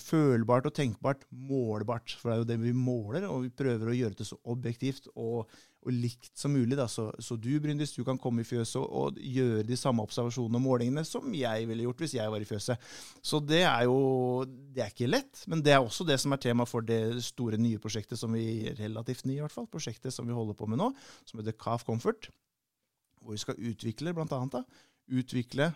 følbart 0.00 0.68
og 0.68 0.74
tenkbart 0.76 1.24
målbart. 1.30 2.14
For 2.20 2.30
det 2.30 2.34
er 2.34 2.42
jo 2.42 2.48
det 2.50 2.58
vi 2.62 2.74
måler, 2.76 3.26
og 3.30 3.46
vi 3.46 3.54
prøver 3.54 3.90
å 3.90 3.96
gjøre 3.96 4.18
det 4.20 4.28
så 4.28 4.38
objektivt 4.52 5.08
og 5.14 5.50
og 5.80 5.94
likt 5.96 6.36
som 6.36 6.52
mulig. 6.52 6.76
Så, 6.92 7.06
så 7.22 7.36
du 7.40 7.50
Bryndis, 7.62 7.94
du 7.96 8.02
kan 8.06 8.18
komme 8.20 8.42
i 8.42 8.48
fjøset 8.48 8.80
og, 8.80 9.18
gjøre 9.20 9.64
de 9.66 9.78
samme 9.78 10.04
observasjonene 10.04 10.60
og 10.60 10.64
målingene 10.64 11.04
som 11.08 11.32
jeg 11.36 11.68
ville 11.68 11.86
gjort 11.86 12.04
hvis 12.04 12.16
jeg 12.18 12.32
var 12.32 12.44
i 12.44 12.48
fjøset. 12.48 12.90
Så 13.24 13.40
det 13.44 13.62
er 13.64 13.86
jo 13.88 13.98
det 14.46 14.84
er 14.84 14.92
ikke 14.92 15.10
lett, 15.10 15.44
men 15.50 15.64
det 15.64 15.74
er 15.74 15.80
også 15.80 16.06
det 16.08 16.18
som 16.20 16.34
er 16.36 16.42
tema 16.42 16.66
for 16.68 16.84
det 16.86 17.20
store 17.24 17.60
nye 17.60 17.80
prosjektet 17.82 18.20
som 18.20 18.36
vi 18.36 18.72
relativt 18.78 19.26
nye 19.28 19.40
i 19.40 19.44
hvert 19.44 19.54
fall, 19.54 19.70
prosjektet 19.70 20.14
som 20.14 20.28
vi 20.28 20.36
holder 20.36 20.58
på 20.58 20.68
med 20.70 20.80
nå, 20.82 20.90
som 21.28 21.40
heter 21.40 21.56
Calf 21.60 21.86
Comfort. 21.88 22.30
Hvor 23.20 23.36
vi 23.36 23.42
skal 23.42 23.60
utvikle 23.70 24.14
blant 24.16 24.32
annet, 24.36 24.60
da, 24.60 24.64
utvikle 25.20 25.72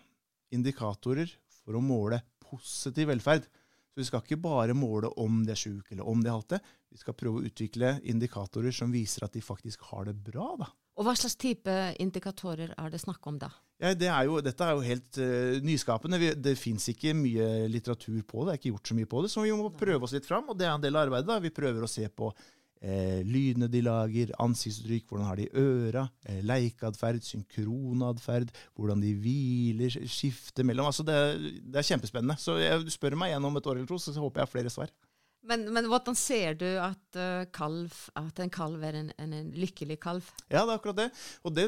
indikatorer 0.54 1.32
for 1.62 1.76
å 1.76 1.84
måle 1.84 2.20
positiv 2.44 3.08
velferd. 3.11 3.49
Så 3.94 4.02
vi 4.02 4.08
skal 4.08 4.24
ikke 4.24 4.40
bare 4.42 4.74
måle 4.74 5.06
om 5.22 5.44
de 5.46 5.52
er 5.54 5.58
sjuke 5.58 5.94
eller 5.94 6.08
om 6.10 6.22
de 6.22 6.30
er 6.32 6.46
det. 6.50 6.58
Vi 6.90 6.98
skal 6.98 7.14
prøve 7.14 7.38
å 7.38 7.44
utvikle 7.46 7.92
indikatorer 8.10 8.74
som 8.74 8.90
viser 8.90 9.22
at 9.22 9.36
de 9.36 9.42
faktisk 9.42 9.86
har 9.92 10.08
det 10.08 10.16
bra. 10.18 10.48
da. 10.58 10.66
Og 10.98 11.06
Hva 11.06 11.14
slags 11.18 11.38
type 11.38 11.70
indikatorer 12.02 12.74
er 12.74 12.90
det 12.90 13.00
snakk 13.02 13.22
om 13.30 13.38
da? 13.38 13.52
Ja, 13.78 13.92
det 13.98 14.10
er 14.10 14.26
jo, 14.26 14.40
dette 14.42 14.66
er 14.66 14.74
jo 14.74 14.82
helt 14.86 15.20
uh, 15.22 15.62
nyskapende. 15.62 16.18
Vi, 16.18 16.32
det 16.42 16.56
fins 16.58 16.88
ikke 16.90 17.14
mye 17.18 17.68
litteratur 17.70 18.18
på 18.26 18.42
det. 18.42 18.48
Det 18.48 18.52
er 18.52 18.60
ikke 18.60 18.74
gjort 18.74 18.90
så 18.90 18.98
mye 18.98 19.10
på 19.14 19.22
det, 19.22 19.30
så 19.30 19.46
vi 19.46 19.54
må 19.54 19.70
prøve 19.78 20.06
oss 20.06 20.14
litt 20.14 20.26
fram. 20.26 20.50
Og 20.50 20.58
det 20.58 20.66
er 20.66 20.74
en 20.74 20.82
del 20.82 20.98
av 20.98 21.06
arbeidet. 21.06 21.30
da. 21.30 21.38
Vi 21.42 21.54
prøver 21.54 21.86
å 21.86 21.90
se 21.90 22.06
på 22.10 22.32
eh, 22.84 23.22
lydene 23.26 23.68
de 23.72 23.80
lager, 23.84 24.32
ansiktsuttrykk, 24.42 25.06
hvordan 25.08 25.28
har 25.30 25.40
de 25.40 25.48
øra, 25.60 26.04
eh, 26.28 26.42
leikeatferd, 26.44 27.24
synkronatferd, 27.24 28.52
hvordan 28.76 29.02
de 29.02 29.14
hviler, 29.24 29.98
skifter 30.10 30.66
mellom 30.66 30.90
altså 30.90 31.06
det, 31.06 31.18
det, 31.64 31.80
er 31.80 31.88
kjempespennende. 31.90 32.38
Så 32.40 32.58
jeg 32.60 32.94
spør 32.94 33.16
meg 33.18 33.32
igjen 33.32 33.48
om 33.48 33.56
et 33.60 33.66
år 33.70 33.80
eller 33.80 33.90
to, 33.90 33.98
så 33.98 34.14
håper 34.18 34.42
jeg 34.42 34.48
har 34.48 34.54
flere 34.54 34.72
svar. 34.72 34.92
Men, 35.44 35.66
men, 35.76 35.88
hvordan 35.92 36.16
ser 36.16 36.56
du 36.56 36.66
at, 36.80 37.02
uh, 37.18 37.44
kalv, 37.52 37.92
at 38.16 38.40
en 38.40 38.52
kalv 38.52 38.84
er 38.86 38.96
en, 38.96 39.10
en, 39.20 39.34
en, 39.36 39.50
lykkelig 39.52 39.98
kalv? 40.00 40.24
Ja, 40.48 40.62
det 40.62 40.72
er 40.72 40.78
akkurat 40.78 41.00
det. 41.02 41.08
Og 41.44 41.54
det, 41.56 41.66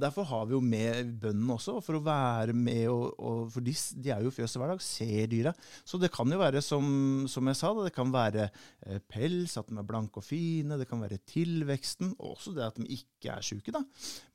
Derfor 0.00 0.26
har 0.30 0.46
vi 0.48 0.56
jo 0.56 0.62
med 0.64 1.12
bøndene 1.20 1.58
også, 1.58 1.76
for 1.84 1.98
å 1.98 2.04
være 2.06 2.56
med 2.56 2.86
og, 2.88 3.12
og 3.20 3.42
For 3.52 3.64
de, 3.64 3.74
de, 3.74 4.12
er 4.14 4.24
jo 4.24 4.32
i 4.32 4.36
fjøset 4.38 4.60
hver 4.62 4.72
dag, 4.72 4.84
ser 4.84 5.28
dyra. 5.32 5.52
Så 5.84 6.00
det 6.00 6.12
kan 6.14 6.32
jo 6.32 6.40
være, 6.40 6.64
som, 6.64 6.86
som 7.28 7.50
jeg 7.50 7.60
sa, 7.60 7.74
det 7.82 7.92
kan 7.94 8.14
være 8.14 8.48
eh, 8.48 9.02
pels, 9.12 9.58
at 9.60 9.68
de 9.68 9.76
er 9.76 9.88
blanke 9.88 10.22
og 10.22 10.26
fine. 10.26 10.80
Det 10.80 10.88
kan 10.88 11.04
være 11.04 11.20
tilveksten, 11.28 12.16
og 12.18 12.38
også 12.38 12.56
det 12.56 12.66
at 12.70 12.80
de 12.80 12.88
ikke 12.96 13.36
er 13.36 13.44
sjuke. 13.44 13.84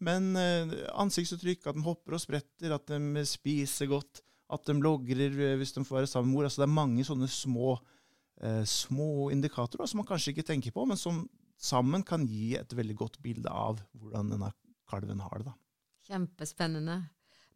Men 0.05 0.31
eh, 0.38 0.77
ansiktsuttrykk, 1.01 1.65
at 1.65 1.77
de 1.77 1.86
hopper 1.88 2.17
og 2.17 2.24
spretter, 2.24 2.77
at 2.77 2.93
de 2.93 3.27
spiser 3.27 3.89
godt 3.91 4.24
At 4.48 4.63
de 4.63 4.77
logrer 4.79 5.34
eh, 5.43 5.57
hvis 5.60 5.74
de 5.75 5.84
får 5.84 5.98
være 5.98 6.07
sammen 6.07 6.29
med 6.29 6.38
mor. 6.38 6.46
Altså, 6.48 6.62
det 6.62 6.69
er 6.69 6.77
mange 6.77 7.03
sånne 7.03 7.27
små, 7.27 7.74
eh, 8.41 8.63
små 8.63 9.29
indikatorer 9.34 9.89
som 9.89 10.01
man 10.01 10.10
kanskje 10.10 10.34
ikke 10.36 10.48
tenker 10.51 10.75
på, 10.75 10.86
men 10.89 11.00
som 11.00 11.25
sammen 11.58 12.03
kan 12.06 12.25
gi 12.29 12.56
et 12.58 12.74
veldig 12.74 12.96
godt 12.98 13.22
bilde 13.24 13.50
av 13.50 13.82
hvordan 13.98 14.34
denne 14.34 14.51
kalven 14.89 15.22
har 15.25 15.39
det. 15.39 15.51
da. 15.51 15.56
Kjempespennende. 16.08 17.01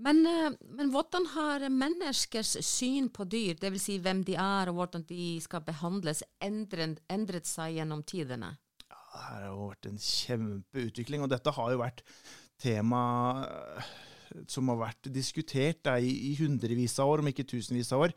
Men, 0.01 0.25
eh, 0.25 0.51
men, 0.73 0.89
hvordan 0.89 1.27
har 1.35 1.67
menneskers 1.69 2.55
syn 2.65 3.09
på 3.13 3.27
dyr, 3.29 3.59
dvs. 3.61 3.83
Si 3.85 3.97
hvem 4.01 4.23
de 4.25 4.35
er 4.39 4.71
og 4.71 4.79
hvordan 4.79 5.05
de 5.09 5.37
skal 5.43 5.61
behandles, 5.65 6.23
endret, 6.41 7.03
endret 7.09 7.49
seg 7.49 7.77
gjennom 7.77 8.01
tidene? 8.03 8.55
Ja, 8.87 9.01
det 9.13 9.25
har 9.27 9.43
jo 9.45 9.67
vært 9.69 9.89
en 9.91 10.01
kjempeutvikling, 10.01 11.21
og 11.21 11.29
dette 11.29 11.53
har 11.53 11.75
jo 11.75 11.83
vært 11.83 12.01
tema 12.61 13.03
eh, 13.45 13.91
som 14.51 14.71
har 14.71 14.79
vært 14.85 15.11
diskutert 15.13 15.81
da, 15.85 15.97
i, 15.99 16.33
hundrevis 16.39 16.97
av 17.01 17.11
år, 17.11 17.23
om 17.23 17.29
ikke 17.31 17.47
tusenvis 17.49 17.91
av 17.95 18.07
år. 18.07 18.15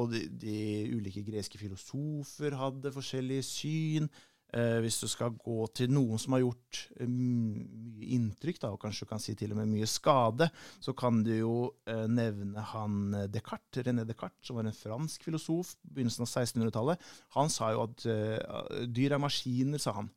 Og 0.00 0.12
de, 0.12 0.26
de 0.28 0.60
ulike 0.94 1.24
greske 1.26 1.60
filosofer 1.60 2.56
hadde 2.58 2.94
forskjellige 2.94 3.46
syn. 3.48 4.08
Eh, 4.54 4.78
hvis 4.84 5.00
du 5.02 5.08
skal 5.10 5.32
gå 5.34 5.64
til 5.74 5.90
noen 5.90 6.20
som 6.20 6.36
har 6.36 6.44
gjort 6.44 6.84
eh, 7.00 7.08
mye 7.10 8.10
inntrykk, 8.14 8.60
da, 8.62 8.70
og 8.70 8.78
kanskje 8.84 9.02
du 9.06 9.10
kan 9.10 9.22
si 9.22 9.34
til 9.38 9.50
og 9.50 9.58
med 9.58 9.72
mye 9.72 9.88
skade, 9.90 10.46
så 10.84 10.94
kan 10.94 11.24
du 11.26 11.32
jo 11.32 11.54
eh, 11.90 12.04
nevne 12.06 12.62
han 12.70 13.16
eh, 13.18 13.26
Descartes, 13.34 13.82
René 13.82 14.04
Descartes, 14.06 14.46
som 14.46 14.60
var 14.60 14.68
en 14.68 14.76
fransk 14.76 15.26
filosof 15.26 15.72
på 15.80 15.96
begynnelsen 15.96 16.26
av 16.26 16.30
1600-tallet. 16.30 17.08
Han 17.34 17.50
sa 17.50 17.72
jo 17.74 17.88
at 17.88 18.06
eh, 18.06 18.84
dyr 18.86 19.16
er 19.16 19.24
maskiner, 19.24 19.82
sa 19.82 19.96
han. 19.98 20.12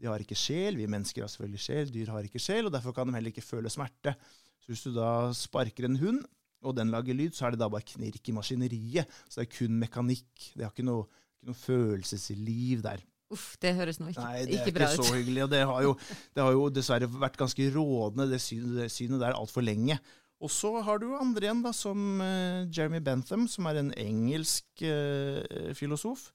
De 0.00 0.08
har 0.08 0.24
ikke 0.24 0.38
sjel. 0.38 0.80
Vi 0.80 0.88
mennesker 0.90 1.22
har 1.22 1.30
selvfølgelig 1.30 1.62
sjel, 1.66 1.92
dyr 1.92 2.14
har 2.14 2.24
ikke 2.26 2.40
sjel, 2.42 2.66
og 2.66 2.74
derfor 2.74 2.96
kan 2.96 3.10
de 3.10 3.18
heller 3.18 3.34
ikke 3.34 3.44
føle 3.44 3.70
smerte. 3.70 4.16
Så 4.62 4.72
hvis 4.72 4.84
du 4.86 4.92
da 4.94 5.32
sparker 5.36 5.88
en 5.88 5.98
hund, 6.00 6.22
og 6.62 6.76
den 6.78 6.92
lager 6.94 7.16
lyd, 7.18 7.34
så 7.34 7.48
er 7.48 7.54
det 7.54 7.62
da 7.62 7.68
bare 7.70 7.86
knirk 7.86 8.28
i 8.30 8.34
maskineriet. 8.36 9.10
Så 9.26 9.40
det 9.40 9.48
er 9.48 9.56
kun 9.56 9.80
mekanikk. 9.80 10.52
Det 10.54 10.62
har 10.62 10.70
ikke 10.70 10.86
noe, 10.86 11.08
ikke 11.40 11.50
noe 11.50 11.58
følelsesliv 11.58 12.84
der. 12.84 13.02
Uff, 13.32 13.54
det 13.62 13.72
høres 13.78 13.98
nå 13.98 14.10
ikke, 14.12 14.22
Nei, 14.22 14.42
ikke 14.58 14.74
bra 14.76 14.90
ut. 14.90 14.92
Det 14.92 14.98
er 14.98 14.98
ikke 14.98 15.08
så 15.08 15.16
hyggelig. 15.16 15.42
og 15.46 15.52
det 15.54 15.62
har, 15.64 15.78
jo, 15.86 15.92
det 16.36 16.44
har, 16.44 16.52
jo, 16.54 16.66
dessverre 16.76 17.08
vært 17.08 17.38
ganske 17.40 17.68
rådende, 17.74 18.28
det 18.30 18.42
synet, 18.44 18.74
det 18.76 18.88
synet 18.92 19.22
der, 19.24 19.38
altfor 19.38 19.64
lenge. 19.64 19.96
Og 20.42 20.50
så 20.52 20.72
har 20.84 21.00
du 21.00 21.12
andre 21.16 21.46
igjen, 21.46 21.62
da, 21.64 21.72
som 21.74 22.20
uh, 22.20 22.66
Jeremy 22.66 23.00
Bentham, 23.04 23.46
som 23.48 23.68
er 23.70 23.80
en 23.80 23.92
engelsk 23.98 24.84
uh, 24.84 25.72
filosof. 25.78 26.28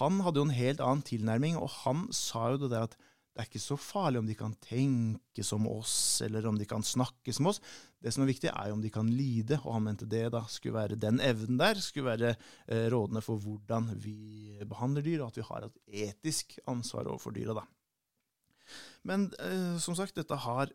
Han 0.00 0.20
hadde 0.26 0.42
jo 0.42 0.46
en 0.48 0.54
helt 0.54 0.82
annen 0.84 1.04
tilnærming, 1.06 1.56
og 1.56 1.70
han 1.84 2.06
sa 2.14 2.50
jo 2.52 2.64
det 2.64 2.72
der 2.74 2.90
at 2.90 2.98
det 3.34 3.42
er 3.42 3.48
ikke 3.48 3.58
så 3.58 3.74
farlig 3.80 4.20
om 4.20 4.28
de 4.28 4.36
kan 4.38 4.52
tenke 4.62 5.42
som 5.42 5.64
oss, 5.66 6.22
eller 6.22 6.46
om 6.46 6.58
de 6.58 6.68
kan 6.70 6.84
snakke 6.86 7.32
som 7.34 7.48
oss. 7.50 7.58
Det 7.98 8.12
som 8.14 8.22
er 8.22 8.30
viktig, 8.30 8.52
er 8.52 8.68
jo 8.70 8.76
om 8.76 8.84
de 8.84 8.92
kan 8.94 9.10
lide, 9.10 9.58
og 9.64 9.74
han 9.74 9.88
mente 9.88 10.06
det 10.06 10.28
da 10.30 10.44
skulle 10.46 10.76
være 10.78 11.00
den 11.02 11.18
evnen 11.18 11.58
der 11.58 11.80
skulle 11.82 12.12
være 12.12 12.30
eh, 12.36 12.86
rådende 12.94 13.24
for 13.26 13.42
hvordan 13.42 13.90
vi 13.98 14.54
behandler 14.70 15.02
dyr, 15.02 15.24
og 15.24 15.32
at 15.32 15.40
vi 15.40 15.48
har 15.50 15.66
et 15.66 15.82
etisk 16.06 16.54
ansvar 16.70 17.10
overfor 17.10 17.34
dyra. 17.34 17.58
da. 17.58 17.66
Men 19.02 19.26
eh, 19.42 19.74
som 19.82 19.98
sagt, 19.98 20.14
dette 20.14 20.38
har 20.46 20.70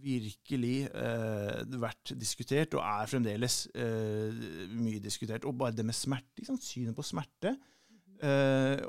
virkelig 0.00 0.88
eh, 0.88 1.62
vært 1.84 2.14
diskutert, 2.16 2.78
og 2.78 2.84
er 2.86 3.10
fremdeles 3.12 3.62
eh, 3.74 4.44
mye 4.72 5.04
diskutert. 5.04 5.44
Og 5.44 5.58
bare 5.60 5.76
det 5.76 5.84
med 5.84 6.00
smerte, 6.00 6.48
synet 6.64 6.96
på 6.96 7.04
smerte. 7.04 7.58
Eh, 8.24 8.80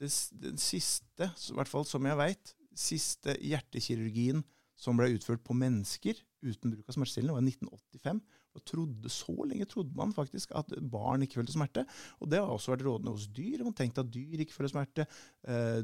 det, 0.00 0.10
den 0.42 0.60
siste, 0.60 1.30
i 1.30 1.56
hvert 1.56 1.70
fall 1.70 1.86
som 1.88 2.06
jeg 2.08 2.18
veit, 2.20 2.52
siste 2.76 3.36
hjertekirurgien 3.40 4.42
som 4.76 4.98
ble 4.98 5.14
utført 5.14 5.44
på 5.44 5.56
mennesker 5.56 6.18
uten 6.44 6.72
bruk 6.72 6.88
av 6.90 6.96
smertestillende, 6.96 7.34
var 7.34 7.44
i 7.44 7.52
1985. 7.54 8.20
Og 8.56 8.64
trodde, 8.64 9.10
Så 9.12 9.34
lenge 9.48 9.66
trodde 9.68 9.96
man 9.96 10.12
faktisk 10.16 10.52
at 10.56 10.70
barn 10.92 11.24
ikke 11.24 11.40
følte 11.40 11.56
smerte. 11.56 11.84
Og 12.20 12.30
det 12.30 12.40
har 12.40 12.52
også 12.52 12.72
vært 12.72 12.84
rådende 12.86 13.12
hos 13.12 13.26
dyr. 13.28 13.64
Man 13.64 13.76
tenkte 13.76 14.04
at 14.04 14.12
dyr 14.12 14.44
ikke 14.44 14.54
føler 14.54 14.72
smerte. 14.72 15.06
Eh, 15.44 15.80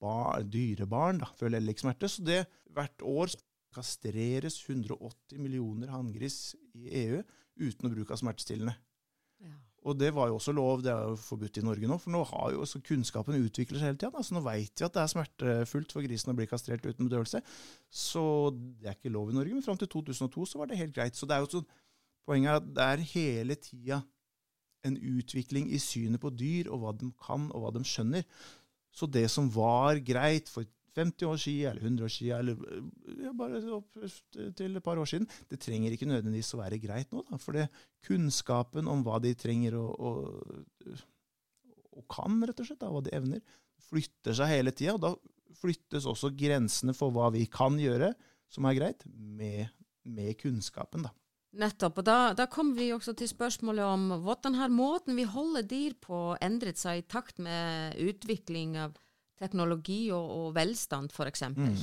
bar, 0.00 0.42
dyrebarn 0.42 1.22
da, 1.22 1.30
føler 1.38 1.60
heller 1.60 1.76
ikke 1.76 1.86
smerte. 1.86 2.10
Så 2.12 2.24
det 2.24 2.42
hvert 2.74 3.04
år 3.04 3.32
kastreres 3.74 4.58
180 4.68 5.40
millioner 5.40 5.92
hanngris 5.92 6.54
i 6.74 6.90
EU 7.06 7.22
uten 7.60 7.88
å 7.88 7.94
bruke 7.94 8.14
av 8.14 8.20
smertestillende. 8.20 8.76
Og 9.84 9.96
det 10.00 10.08
var 10.16 10.30
jo 10.30 10.38
også 10.38 10.54
lov, 10.56 10.80
det 10.80 10.92
er 10.94 11.10
jo 11.10 11.16
forbudt 11.20 11.58
i 11.60 11.64
Norge 11.64 11.88
nå, 11.90 11.98
for 12.00 12.12
nå 12.14 12.22
har 12.30 12.54
jo 12.54 12.64
kunnskapen 12.88 13.36
utvikler 13.36 13.76
seg 13.76 13.90
hele 13.90 13.98
tida. 14.00 14.12
Altså, 14.16 14.32
nå 14.36 14.40
veit 14.46 14.80
vi 14.80 14.86
at 14.86 14.94
det 14.94 15.02
er 15.02 15.12
smertefullt 15.12 15.92
for 15.92 16.06
grisen 16.06 16.32
å 16.32 16.36
bli 16.38 16.46
kastrert 16.48 16.86
uten 16.86 17.04
bedøvelse. 17.04 17.42
Så 17.92 18.24
det 18.54 18.88
er 18.88 18.96
ikke 18.96 19.12
lov 19.12 19.28
i 19.28 19.36
Norge, 19.36 19.52
men 19.52 19.66
fram 19.66 19.80
til 19.80 19.90
2002 19.92 20.48
så 20.54 20.62
var 20.62 20.70
det 20.70 20.80
helt 20.80 20.96
greit. 20.96 21.18
Så 21.18 21.28
det 21.28 21.36
er 21.36 21.44
jo 21.44 21.50
sånn, 21.58 21.68
poenget 22.24 22.54
er 22.54 22.62
at 22.62 22.70
det 22.78 22.88
er 22.88 23.06
hele 23.12 23.58
tida 23.60 24.00
en 24.88 24.96
utvikling 24.96 25.68
i 25.72 25.80
synet 25.80 26.20
på 26.22 26.32
dyr, 26.32 26.72
og 26.72 26.80
hva 26.80 26.94
de 26.96 27.10
kan, 27.20 27.50
og 27.52 27.66
hva 27.66 27.74
de 27.76 27.84
skjønner. 27.88 28.24
Så 28.94 29.08
det 29.10 29.26
som 29.32 29.50
var 29.52 30.00
greit 30.06 30.48
for 30.52 30.68
50 30.94 31.26
år 31.26 31.40
siden, 31.42 31.70
eller 31.70 31.82
100 31.82 32.04
år 32.06 32.12
siden, 32.12 32.38
eller 32.38 33.24
ja, 33.24 33.32
bare 33.36 33.60
opp 33.74 33.98
til 34.58 34.78
et 34.78 34.84
par 34.84 35.00
år 35.00 35.10
siden. 35.10 35.26
Det 35.50 35.58
trenger 35.62 35.94
ikke 35.94 36.08
nødvendigvis 36.10 36.54
å 36.54 36.60
være 36.60 36.80
greit 36.82 37.10
nå, 37.14 37.24
da, 37.30 37.40
for 37.42 37.58
det, 37.58 37.66
kunnskapen 38.06 38.90
om 38.90 39.02
hva 39.06 39.18
de 39.24 39.34
trenger 39.38 39.78
og, 39.80 39.90
og, 39.98 40.94
og, 41.94 42.04
kan, 42.12 42.38
rett 42.44 42.62
og 42.62 42.68
slett, 42.68 42.82
da, 42.82 42.92
hva 42.94 43.02
de 43.04 43.14
evner, 43.16 43.42
flytter 43.88 44.38
seg 44.38 44.52
hele 44.52 44.74
tida. 44.74 44.96
Og 44.96 45.02
da 45.02 45.14
flyttes 45.58 46.06
også 46.10 46.32
grensene 46.36 46.94
for 46.96 47.14
hva 47.14 47.30
vi 47.34 47.46
kan 47.50 47.78
gjøre, 47.80 48.12
som 48.52 48.66
er 48.68 48.78
greit, 48.78 49.04
med, 49.10 49.70
med 50.06 50.34
kunnskapen. 50.40 51.08
da. 51.08 51.14
Nettopp. 51.54 52.00
og 52.00 52.06
da, 52.06 52.18
da 52.34 52.48
kommer 52.50 52.78
vi 52.80 52.90
også 52.94 53.14
til 53.18 53.30
spørsmålet 53.30 53.86
om 53.86 54.08
hvordan 54.24 54.56
har 54.58 54.72
måten 54.74 55.14
vi 55.14 55.26
holder 55.28 55.66
dyr 55.70 55.94
på 56.02 56.34
endret 56.42 56.80
seg 56.80 57.02
i 57.02 57.06
takt 57.06 57.38
med 57.42 57.94
utvikling 58.02 58.74
av 58.82 58.96
teknologi 59.40 60.08
og, 60.14 60.30
og 60.38 60.48
velstand, 60.56 61.12
f.eks. 61.14 61.46
Mm. 61.54 61.76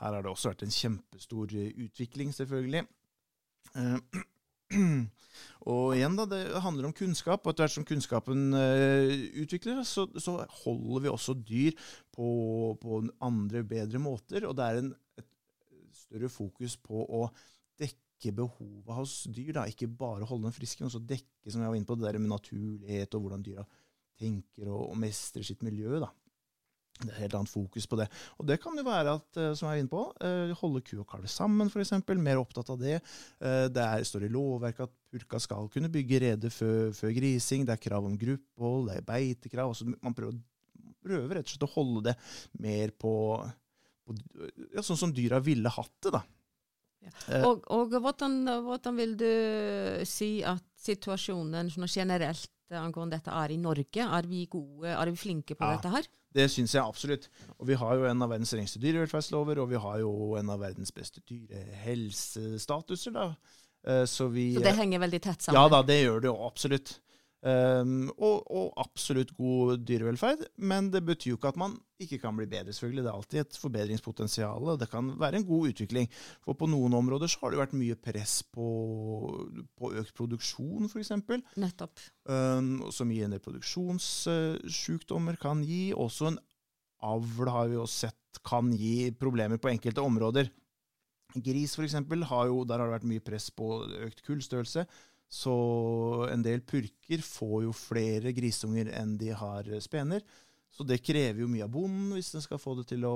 Her 0.00 0.16
har 0.16 0.24
det 0.24 0.32
også 0.32 0.52
vært 0.52 0.64
en 0.64 0.74
kjempestor 0.74 1.54
eh, 1.60 1.72
utvikling, 1.84 2.32
selvfølgelig. 2.32 2.86
Uh, 3.76 3.98
og 5.70 5.96
igjen, 5.96 6.16
da, 6.16 6.26
det 6.30 6.40
handler 6.64 6.88
om 6.88 6.96
kunnskap. 6.96 7.44
Og 7.44 7.52
etter 7.52 7.66
hvert 7.66 7.76
som 7.76 7.86
kunnskapen 7.88 8.48
uh, 8.56 9.12
utvikler 9.42 9.82
så, 9.84 10.06
så, 10.16 10.38
holder 10.62 11.04
vi 11.04 11.12
også 11.12 11.36
dyr 11.36 11.76
på, 12.16 12.30
på, 12.80 13.02
andre, 13.26 13.64
bedre 13.66 14.00
måter. 14.02 14.48
Og 14.48 14.56
det 14.56 14.68
er 14.68 14.80
en, 14.80 14.92
et 15.20 15.28
større 16.06 16.32
fokus 16.32 16.78
på 16.80 17.04
å 17.04 17.26
dekke 17.80 18.32
behovet 18.40 18.96
hos 18.96 19.18
dyr. 19.28 19.52
Da. 19.58 19.68
Ikke 19.68 19.90
bare 19.90 20.28
holde 20.28 20.48
dem 20.48 20.56
friske, 20.56 20.80
men 20.80 20.88
også 20.88 21.04
dekke 21.04 21.52
som 21.52 21.60
jeg 21.60 21.74
var 21.74 21.76
inne 21.76 21.88
på, 21.88 22.00
det 22.00 22.08
der 22.08 22.22
med 22.22 22.32
naturlighet 22.32 23.16
og 23.16 23.26
hvordan 23.26 23.44
dyra 23.44 23.68
tenker 24.20 24.68
og, 24.70 24.90
og 24.90 24.98
mestrer 25.00 25.46
sitt 25.46 25.64
miljø. 25.66 26.00
da. 26.02 26.10
Det 27.00 27.08
er 27.08 27.14
et 27.14 27.22
helt 27.24 27.36
annet 27.38 27.50
fokus 27.50 27.86
på 27.88 27.96
det. 27.96 28.06
Og 28.38 28.48
det 28.48 28.58
kan 28.60 28.76
jo 28.76 28.84
være 28.84 29.14
at, 29.16 29.28
eh, 29.40 29.52
som 29.56 29.68
jeg 29.68 29.78
er 29.78 29.84
inne 29.84 29.92
på, 29.92 30.02
uh, 30.20 30.52
holde 30.60 30.82
ku 30.84 30.98
og 31.00 31.06
kalv 31.08 31.28
sammen, 31.32 31.70
f.eks. 31.72 31.94
Mer 32.20 32.40
opptatt 32.42 32.72
av 32.74 32.80
det. 32.80 32.98
Uh, 33.40 33.66
det 33.72 33.84
er, 33.84 34.04
står 34.04 34.26
i 34.26 34.32
lovverket 34.32 34.84
at 34.84 34.96
purka 35.10 35.40
skal 35.40 35.70
kunne 35.72 35.90
bygge 35.92 36.20
rede 36.26 36.50
før, 36.52 36.92
før, 36.96 37.14
grising. 37.16 37.64
Det 37.64 37.76
er 37.76 37.84
krav 37.88 38.08
om 38.08 38.18
gruppehold, 38.20 38.90
det 38.90 38.98
er 39.00 39.08
beitekrav. 39.08 39.72
Altså, 39.72 39.88
man 39.94 40.16
prøver, 40.16 40.36
prøver, 41.00 41.38
rett 41.38 41.48
og 41.48 41.54
slett 41.54 41.68
å 41.70 41.72
holde 41.78 42.04
det 42.10 42.16
mer 42.60 42.92
på, 42.92 43.14
på 44.04 44.18
ja, 44.74 44.84
sånn 44.84 45.00
som 45.06 45.16
dyra 45.16 45.40
ville 45.44 45.72
hatt 45.72 45.96
det. 46.04 46.14
da. 46.18 46.24
Ja. 47.00 47.44
Og, 47.48 47.64
og 47.72 47.94
hvordan, 47.96 48.42
hvordan, 48.66 48.98
vil 49.00 49.14
du 49.16 49.30
si 50.04 50.42
at 50.44 50.66
situasjonen 50.76 51.72
sånn 51.72 51.88
angående 52.78 53.18
dette 53.18 53.34
er 53.34 53.54
i 53.54 53.58
Norge? 53.60 54.04
Er 54.04 54.28
vi 54.30 54.44
gode, 54.50 54.92
er 54.92 55.10
vi 55.10 55.16
flinke 55.18 55.56
på 55.58 55.66
ja, 55.66 55.76
dette 55.76 55.90
her? 55.94 56.08
Det 56.30 56.46
syns 56.52 56.74
jeg 56.76 56.84
absolutt. 56.84 57.26
Og 57.58 57.66
vi 57.70 57.78
har 57.80 57.96
jo 57.98 58.06
en 58.06 58.22
av 58.22 58.30
verdens 58.30 58.52
strengeste 58.52 58.82
dyrevelferdslover, 58.82 59.58
og 59.62 59.70
vi 59.72 59.80
har 59.82 59.98
jo 60.04 60.12
en 60.38 60.52
av 60.54 60.62
verdens 60.62 60.92
beste 60.94 61.22
dyrehelsestatuser. 61.26 63.16
da. 63.16 63.34
Eh, 63.86 64.04
så, 64.04 64.28
vi, 64.28 64.54
så 64.54 64.62
det 64.64 64.76
henger 64.78 65.02
veldig 65.02 65.22
tett 65.24 65.42
sammen? 65.42 65.58
Ja 65.58 65.72
da, 65.72 65.82
det 65.86 66.02
gjør 66.02 66.20
det 66.22 66.30
jo 66.30 66.36
absolutt. 66.46 66.98
Um, 67.40 68.10
og, 68.20 68.42
og, 68.52 68.66
absolutt 68.82 69.30
god 69.32 69.80
dyrevelferd, 69.88 70.42
men 70.60 70.90
det 70.92 71.00
betyr 71.08 71.30
jo 71.32 71.38
ikke 71.38 71.52
at 71.54 71.60
man 71.60 71.78
ikke 72.00 72.18
kan 72.20 72.36
bli 72.36 72.44
bedre. 72.50 72.74
selvfølgelig. 72.76 73.04
Det 73.04 73.10
er 73.10 73.16
alltid 73.16 73.40
et 73.40 73.60
forbedringspotensial, 73.62 74.68
og 74.68 74.80
det 74.80 74.90
kan 74.92 75.08
være 75.20 75.40
en 75.40 75.46
god 75.48 75.72
utvikling. 75.72 76.10
For 76.44 76.58
på 76.58 76.68
noen 76.68 76.92
områder 76.98 77.32
så 77.32 77.40
har 77.42 77.54
det 77.54 77.62
vært 77.62 77.78
mye 77.80 77.96
press 77.96 78.42
på, 78.44 78.66
på 79.72 79.92
økt 80.02 80.14
produksjon, 80.20 80.90
f.eks. 80.90 81.12
Nettopp. 81.56 82.04
Um, 82.28 82.92
som 82.92 83.10
gir 83.12 83.24
en 83.24 83.34
del 83.36 83.44
produksjonssykdommer 83.44 85.40
kan 85.40 85.64
gi. 85.64 85.94
Også 85.96 86.34
en 86.34 86.40
avl 87.00 87.48
har 87.48 87.72
vi 87.72 87.80
jo 87.80 87.88
sett 87.88 88.16
kan 88.46 88.68
gi 88.76 89.10
problemer 89.16 89.58
på 89.58 89.72
enkelte 89.72 90.04
områder. 90.04 90.52
Gris, 91.38 91.76
f.eks., 91.78 91.94
har 92.26 92.46
jo, 92.50 92.64
der 92.66 92.80
har 92.80 92.88
det 92.88 92.96
vært 92.98 93.08
mye 93.08 93.22
press 93.22 93.50
på 93.54 93.84
økt 94.06 94.22
kullstørrelse. 94.26 94.84
Så 95.30 95.54
en 96.26 96.42
del 96.42 96.64
purker 96.66 97.22
får 97.22 97.58
jo 97.68 97.74
flere 97.76 98.32
grisunger 98.34 98.90
enn 98.98 99.14
de 99.20 99.30
har 99.36 99.68
spener. 99.82 100.24
Så 100.70 100.86
det 100.86 101.00
krever 101.02 101.42
jo 101.42 101.48
mye 101.50 101.66
av 101.66 101.72
bonden 101.74 102.12
hvis 102.14 102.30
den 102.34 102.44
skal 102.44 102.60
få 102.62 102.76
det 102.78 102.86
til 102.92 103.04
å 103.06 103.14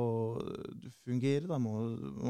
fungere. 1.06 1.47
Da 1.50 1.59
må 1.62 1.75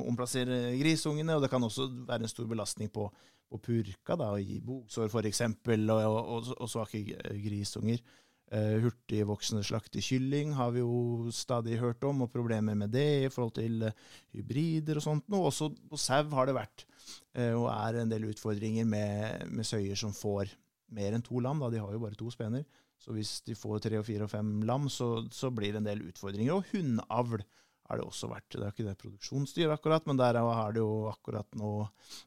omplassere 0.05 0.75
grisungene, 0.81 1.37
og 1.37 1.45
det 1.45 1.51
kan 1.53 1.65
også 1.65 1.89
være 2.05 2.27
en 2.27 2.33
stor 2.33 2.49
belastning 2.51 2.93
på, 2.93 3.09
på 3.49 3.61
purka, 3.65 4.19
da, 4.21 4.35
i 4.37 4.61
bogsår 4.65 5.09
f.eks., 5.09 5.43
og, 5.49 5.89
og, 5.89 6.53
og, 6.59 6.69
svake 6.71 7.03
grisunger. 7.45 8.05
Uh, 8.53 8.77
Hurtigvoksende 8.85 9.65
slaktekylling 9.65 10.53
har 10.55 10.75
vi 10.75 10.83
jo 10.83 11.33
stadig 11.33 11.81
hørt 11.81 12.05
om, 12.05 12.27
og 12.27 12.31
problemer 12.31 12.77
med 12.77 12.93
det 12.93 13.09
i 13.25 13.31
forhold 13.33 13.57
til 13.57 13.89
uh, 13.89 13.97
hybrider 14.37 15.01
og 15.01 15.07
sånt. 15.09 15.25
Og 15.33 15.49
også 15.49 15.71
på 15.89 15.99
sau 15.99 16.29
har 16.37 16.51
det 16.51 16.59
vært, 16.61 16.85
og 17.35 17.67
er 17.73 18.01
en 18.01 18.11
del 18.11 18.29
utfordringer 18.31 18.87
med, 18.87 19.49
med 19.51 19.67
søyer 19.67 19.99
som 19.99 20.13
får 20.15 20.53
mer 20.95 21.17
enn 21.17 21.25
to 21.25 21.41
lam. 21.43 21.61
Da. 21.63 21.71
De 21.73 21.83
har 21.83 21.93
jo 21.93 22.03
bare 22.03 22.19
to 22.19 22.31
spener. 22.33 22.65
Så 23.03 23.13
hvis 23.13 23.41
de 23.45 23.57
får 23.59 23.83
tre 23.85 23.99
og 24.01 24.07
fire 24.07 24.27
og 24.27 24.33
fem 24.33 24.53
lam, 24.65 24.89
så, 24.93 25.27
så 25.35 25.51
blir 25.53 25.75
det 25.75 25.83
en 25.83 25.89
del 25.89 26.05
utfordringer. 26.09 26.55
Og 26.55 26.71
hundeavl 26.71 27.43
har 27.85 28.01
det 28.01 28.07
også 28.07 28.31
vært. 28.31 28.49
Det 28.55 28.63
er 28.63 28.73
ikke 28.73 28.87
det 28.87 28.97
produksjonsdyr 29.03 29.75
akkurat, 29.75 30.07
men 30.09 30.21
der 30.21 30.39
har 30.41 30.73
det 30.73 30.81
jo 30.81 31.11
akkurat 31.11 31.49
nå 31.61 31.73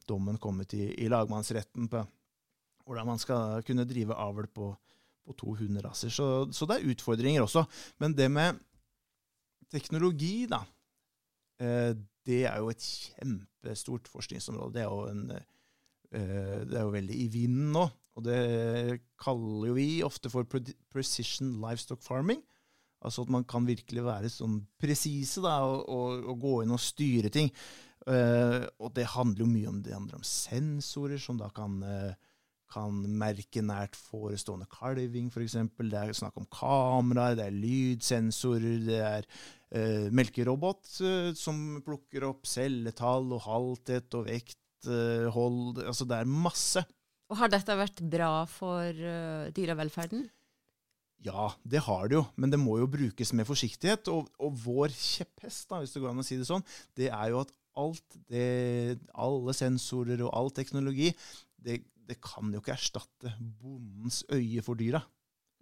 dommen 0.08 0.38
kommet 0.38 0.76
i, 0.78 0.84
i 1.02 1.10
lagmannsretten 1.10 1.90
på 1.90 2.04
hvordan 2.88 3.08
man 3.10 3.20
skal 3.20 3.64
kunne 3.68 3.84
drive 3.88 4.16
avl 4.16 4.46
på, 4.54 4.70
på 5.26 5.34
to 5.36 5.56
hunderaser. 5.58 6.12
Så, 6.14 6.28
så, 6.54 6.68
det 6.68 6.78
er 6.78 6.92
utfordringer 6.94 7.44
også. 7.44 7.66
Men 8.00 8.14
det 8.16 8.30
med 8.32 8.62
teknologi, 9.72 10.46
da, 10.48 10.62
eh, 10.62 10.77
det 11.58 12.42
er 12.46 12.58
jo 12.60 12.68
et 12.72 12.84
kjempestort 12.84 14.10
forskningsområde. 14.12 14.74
Det 14.76 14.82
er 14.84 14.90
jo, 14.90 15.06
en, 15.08 15.24
eh, 16.12 16.60
det 16.68 16.76
er 16.76 16.84
jo 16.84 16.94
veldig 16.94 17.16
i 17.16 17.26
vinden 17.32 17.72
nå. 17.76 17.86
Og 18.18 18.24
det 18.26 19.00
kaller 19.22 19.68
jo 19.70 19.76
vi 19.76 19.88
ofte 20.02 20.30
for 20.30 20.46
precision 20.92 21.56
livestock 21.62 22.02
farming. 22.02 22.42
Altså 22.98 23.22
at 23.22 23.30
man 23.30 23.44
kan 23.46 23.66
virkelig 23.66 24.02
være 24.02 24.30
sånn 24.32 24.58
presise 24.82 25.38
og, 25.38 25.84
og, 25.86 26.24
og, 26.24 26.40
gå 26.42 26.54
inn 26.64 26.74
og 26.74 26.82
styre 26.82 27.30
ting. 27.30 27.52
Uh, 28.08 28.64
og 28.80 28.90
det 28.96 29.04
handler 29.12 29.44
jo 29.44 29.50
mye 29.50 29.68
om 29.70 29.78
det 29.84 29.94
handler 29.94 30.18
om 30.18 30.26
sensorer 30.26 31.20
som 31.22 31.38
da 31.38 31.50
kan, 31.54 31.76
kan 32.70 33.02
merke 33.20 33.62
nært 33.64 33.96
forestående 33.98 34.68
kalving, 34.72 35.30
f.eks. 35.32 35.56
Det 35.78 36.00
er 36.00 36.14
snakk 36.16 36.38
om 36.40 36.48
kameraer, 36.52 37.38
det 37.38 37.48
er 37.48 37.56
lydsensorer, 37.56 38.78
det 38.86 39.00
er 39.02 39.28
uh, 39.28 40.08
melkerobot 40.14 40.86
som 41.38 41.80
plukker 41.86 42.28
opp 42.28 42.48
celletall 42.48 43.32
og 43.36 43.44
halthet 43.46 44.18
og 44.18 44.28
vekthold. 44.28 45.84
altså 45.84 46.08
det 46.08 46.22
er 46.22 46.34
masse. 46.48 46.84
Og 47.28 47.36
Har 47.42 47.52
dette 47.52 47.76
vært 47.76 48.00
bra 48.08 48.32
for 48.48 48.88
uh, 48.88 49.48
dyrevelferden? 49.56 50.28
Ja, 51.26 51.48
det 51.66 51.82
har 51.82 52.06
det 52.06 52.14
jo, 52.14 52.24
men 52.38 52.52
det 52.52 52.60
må 52.62 52.76
jo 52.78 52.90
brukes 52.90 53.32
med 53.34 53.48
forsiktighet. 53.48 54.08
Og, 54.12 54.28
og 54.38 54.54
vår 54.62 54.94
kjepphest, 54.94 55.66
da, 55.70 55.82
hvis 55.82 55.94
det 55.94 56.02
går 56.04 56.12
an 56.12 56.22
å 56.22 56.26
si 56.26 56.38
det 56.38 56.46
sånn, 56.48 56.64
det 56.98 57.10
er 57.10 57.32
jo 57.32 57.42
at 57.42 57.52
alt 57.78 58.16
det, 58.30 58.98
alle 59.14 59.54
sensorer 59.54 60.22
og 60.24 60.32
all 60.34 60.50
teknologi, 60.54 61.12
det, 61.68 61.82
det 62.08 62.18
kan 62.24 62.50
jo 62.54 62.62
ikke 62.62 62.74
erstatte 62.74 63.34
bondens 63.60 64.24
øye 64.32 64.64
for 64.64 64.78
dyra. 64.80 65.04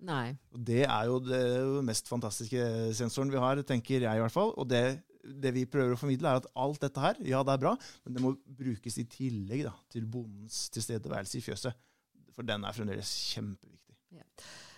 Nei. 0.07 0.37
Og 0.53 0.61
det 0.69 0.83
er 0.85 1.05
jo 1.09 1.19
det 1.25 1.43
mest 1.87 2.09
fantastiske 2.09 2.63
sensoren 2.97 3.33
vi 3.33 3.41
har, 3.41 3.63
tenker 3.67 4.05
jeg 4.05 4.19
i 4.19 4.23
hvert 4.23 4.35
fall. 4.35 4.53
Og 4.61 4.69
det 4.71 4.85
det 5.27 5.53
vi 5.57 5.67
prøver 5.71 5.95
å 5.95 5.99
formidle, 6.01 6.31
er 6.31 6.43
at 6.43 6.49
alt 6.59 6.83
dette 6.83 7.03
her, 7.03 7.19
ja, 7.27 7.43
det 7.47 7.57
er 7.57 7.63
bra, 7.63 7.75
men 8.05 8.17
det 8.17 8.23
må 8.25 8.35
brukes 8.59 8.99
i 9.01 9.07
tillegg 9.11 9.65
da, 9.67 9.75
til 9.93 10.07
bondens 10.11 10.67
tilstedeværelse 10.75 11.41
i 11.41 11.45
fjøset. 11.45 11.83
For 12.37 12.47
den 12.47 12.67
er 12.69 12.77
fremdeles 12.77 13.11
kjempeviktig. 13.33 13.97
Ja. 14.17 14.27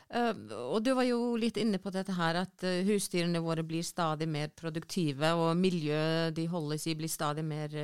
Uh, 0.08 0.32
og 0.72 0.78
Du 0.86 0.94
var 0.96 1.04
jo 1.04 1.36
litt 1.36 1.58
inne 1.60 1.80
på 1.82 1.92
dette 1.92 2.14
her 2.16 2.38
at 2.40 2.64
uh, 2.64 2.80
husdyrene 2.88 3.42
våre 3.44 3.64
blir 3.66 3.84
stadig 3.84 4.28
mer 4.30 4.52
produktive, 4.56 5.34
og 5.36 5.58
miljøet 5.58 6.36
de 6.38 6.46
holdes 6.48 6.86
i 6.88 6.96
blir 6.98 7.12
stadig 7.12 7.44
mer 7.44 7.74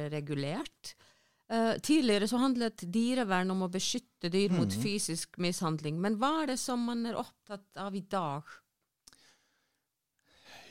uh, 1.53 1.75
tidligere 1.85 2.29
så 2.31 2.41
handlet 2.43 2.87
dyrevern 2.95 3.53
om 3.55 3.65
å 3.67 3.73
beskytte 3.73 4.31
dyr 4.33 4.53
mm. 4.53 4.59
mot 4.61 4.77
fysisk 4.85 5.39
mishandling. 5.43 5.99
Men 6.01 6.19
hva 6.21 6.33
er 6.43 6.55
det 6.55 6.61
som 6.63 6.85
man 6.89 7.05
er 7.09 7.19
opptatt 7.21 7.83
av 7.83 7.97
i 7.97 8.05
dag? 8.09 8.49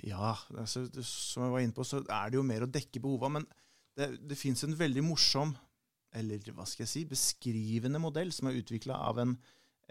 Ja, 0.03 0.33
altså, 0.59 0.83
som 1.07 1.45
jeg 1.45 1.53
var 1.53 1.63
inne 1.63 1.75
på, 1.75 1.85
så 1.87 2.01
er 2.03 2.31
det 2.31 2.39
jo 2.39 2.45
mer 2.45 2.65
å 2.65 2.71
dekke 2.71 3.01
behova. 3.03 3.29
Men 3.37 3.45
det, 3.95 4.09
det 4.27 4.39
fins 4.39 4.65
en 4.65 4.75
veldig 4.75 5.03
morsom, 5.05 5.53
eller 6.13 6.43
hva 6.53 6.65
skal 6.67 6.83
jeg 6.83 6.91
si, 6.91 7.03
beskrivende 7.09 8.01
modell 8.03 8.33
som 8.35 8.49
er 8.49 8.59
utvikla 8.59 8.99
av 9.07 9.21
en, 9.23 9.37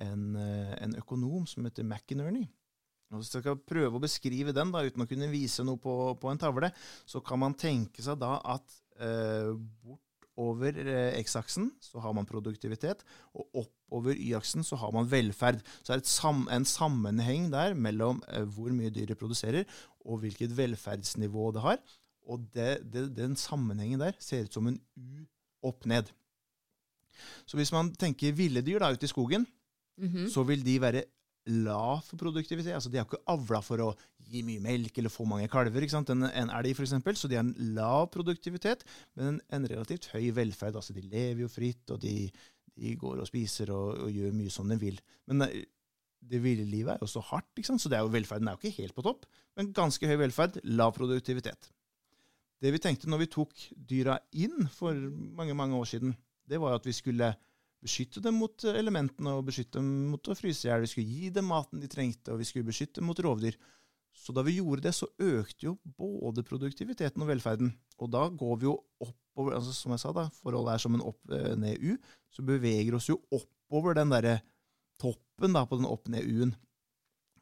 en, 0.05 0.27
eh, 0.38 0.75
en, 0.85 0.99
økonom 1.01 1.47
som 1.49 1.64
heter 1.66 1.87
McInerney. 1.87 2.45
Og 3.12 3.21
Hvis 3.21 3.33
jeg 3.35 3.45
skal 3.45 3.59
prøve 3.61 3.99
å 3.99 4.03
beskrive 4.03 4.55
den 4.57 4.73
da, 4.73 4.85
uten 4.85 5.05
å 5.05 5.09
kunne 5.09 5.33
vise 5.33 5.64
noe 5.64 5.81
på, 5.81 5.97
på 6.21 6.31
en 6.31 6.40
tavle, 6.40 6.71
så 7.09 7.21
kan 7.25 7.40
man 7.40 7.57
tenke 7.59 8.05
seg 8.05 8.21
da 8.21 8.37
at 8.55 8.79
eh, 9.01 9.53
bort 9.85 10.05
over 10.40 10.77
eh, 10.81 11.18
X-aksen 11.21 11.71
så 11.83 12.01
har 12.01 12.14
man 12.16 12.29
produktivitet, 12.29 13.03
og 13.37 13.49
oppover 13.64 14.16
Y-aksen 14.16 14.64
så 14.64 14.79
har 14.81 14.92
man 14.95 15.09
velferd. 15.11 15.61
Så 15.83 15.92
det 15.92 16.03
er 16.03 16.09
sam 16.09 16.47
en 16.53 16.64
sammenheng 16.68 17.51
der 17.53 17.75
mellom 17.75 18.23
eh, 18.29 18.47
hvor 18.49 18.73
mye 18.75 18.92
dyret 18.95 19.21
produserer, 19.21 19.68
og 20.07 20.23
hvilket 20.23 20.57
velferdsnivå 20.57 21.51
det 21.53 21.64
har. 21.64 21.83
Og 22.31 22.47
det, 22.55 22.81
det, 22.92 23.11
den 23.16 23.37
sammenhengen 23.37 24.01
der 24.01 24.16
ser 24.23 24.47
ut 24.47 24.55
som 24.55 24.71
en 24.71 24.81
U 24.97 25.25
opp 25.68 25.87
ned. 25.87 26.09
Så 27.47 27.59
hvis 27.59 27.73
man 27.75 27.92
tenker 27.95 28.35
ville 28.35 28.62
dyr 28.64 28.83
da 28.83 28.90
ute 28.92 29.07
i 29.07 29.11
skogen, 29.12 29.47
mm 29.99 30.09
-hmm. 30.09 30.31
så 30.31 30.42
vil 30.42 30.64
de 30.64 30.81
være 30.81 31.05
lav 31.46 32.07
produktivitet. 32.18 32.74
Altså, 32.76 32.90
de 32.90 33.00
har 33.00 33.07
ikke 33.09 33.22
avla 33.33 33.61
for 33.64 33.83
å 33.83 33.90
gi 34.33 34.42
mye 34.46 34.62
melk 34.62 34.98
eller 34.98 35.12
få 35.12 35.26
mange 35.28 35.50
kalver. 35.52 35.85
ikke 35.85 35.96
sant? 35.96 36.12
En, 36.14 36.24
en 36.28 36.55
elg, 36.55 36.72
f.eks. 36.76 36.94
Så 37.18 37.31
de 37.31 37.38
har 37.38 37.44
en 37.44 37.74
lav 37.76 38.09
produktivitet, 38.14 38.85
men 39.18 39.40
en, 39.52 39.68
relativt 39.68 40.11
høy 40.14 40.31
velferd. 40.37 40.78
Altså, 40.78 40.94
de 40.96 41.05
lever 41.05 41.44
jo 41.44 41.50
fritt, 41.52 41.85
og 41.94 42.00
de, 42.05 42.31
de 42.78 42.96
går 43.00 43.22
og 43.22 43.28
spiser 43.28 43.74
og, 43.74 44.07
og, 44.07 44.11
gjør 44.14 44.35
mye 44.38 44.55
som 44.55 44.70
de 44.70 44.78
vil. 44.81 44.98
Men 45.31 45.48
eh, 45.48 45.62
det 46.22 46.42
ville 46.44 46.66
livet 46.68 46.94
er 46.94 47.02
jo 47.02 47.11
så 47.11 47.22
hardt, 47.33 47.50
ikke 47.57 47.72
sant? 47.72 47.83
så 47.83 47.90
det 47.90 47.98
er 47.98 48.07
jo, 48.07 48.14
velferden 48.14 48.48
er 48.48 48.57
jo 48.57 48.62
ikke 48.62 48.83
helt 48.83 48.96
på 48.96 49.07
topp. 49.07 49.26
Men 49.59 49.72
ganske 49.76 50.09
høy 50.09 50.18
velferd, 50.20 50.61
lav 50.70 50.94
produktivitet. 50.96 51.72
Det 52.62 52.70
vi 52.70 52.78
tenkte 52.78 53.11
når 53.11 53.24
vi 53.24 53.33
tok 53.35 53.64
dyra 53.74 54.20
inn 54.38 54.68
for 54.70 54.94
mange, 54.94 55.57
mange 55.59 55.74
år 55.74 55.88
siden, 55.90 56.14
det 56.46 56.61
var 56.62 56.70
jo 56.70 56.78
at 56.78 56.87
vi 56.87 56.94
skulle 56.94 57.33
beskytte 57.83 58.23
dem 58.23 58.38
mot 58.38 58.64
elementene 58.71 59.35
og 59.37 59.47
beskytte 59.49 59.81
dem 59.81 59.90
mot 60.12 60.31
å 60.31 60.37
fryse 60.38 60.66
i 60.66 60.71
hjel. 60.71 60.85
Vi 60.85 60.92
skulle 60.92 61.18
gi 61.18 61.31
dem 61.35 61.49
maten 61.51 61.83
de 61.83 61.90
trengte, 61.90 62.33
og 62.33 62.40
vi 62.42 62.49
skulle 62.49 62.68
beskytte 62.68 63.01
dem 63.01 63.11
mot 63.11 63.23
rovdyr. 63.23 63.59
Så 64.12 64.35
da 64.37 64.45
vi 64.45 64.59
gjorde 64.59 64.85
det, 64.85 64.92
så 64.95 65.09
økte 65.25 65.71
jo 65.71 65.77
både 65.99 66.45
produktiviteten 66.47 67.25
og 67.25 67.31
velferden. 67.31 67.73
Og 68.03 68.11
da 68.12 68.27
går 68.29 68.59
vi 68.61 68.68
jo 68.68 68.77
oppover 69.03 69.57
altså 69.57 69.73
Som 69.73 69.95
jeg 69.95 70.03
sa, 70.03 70.11
da, 70.12 70.27
forholdet 70.42 70.75
er 70.75 70.83
som 70.83 70.97
en 70.97 71.05
opp-ned-U. 71.09 71.97
Så 72.29 72.45
beveger 72.45 72.99
oss 72.99 73.09
jo 73.09 73.16
oppover 73.33 73.97
den 73.97 74.12
derre 74.12 74.42
toppen 75.01 75.57
da, 75.57 75.64
på 75.64 75.79
den 75.81 75.88
opp-ned-U-en. 75.88 76.53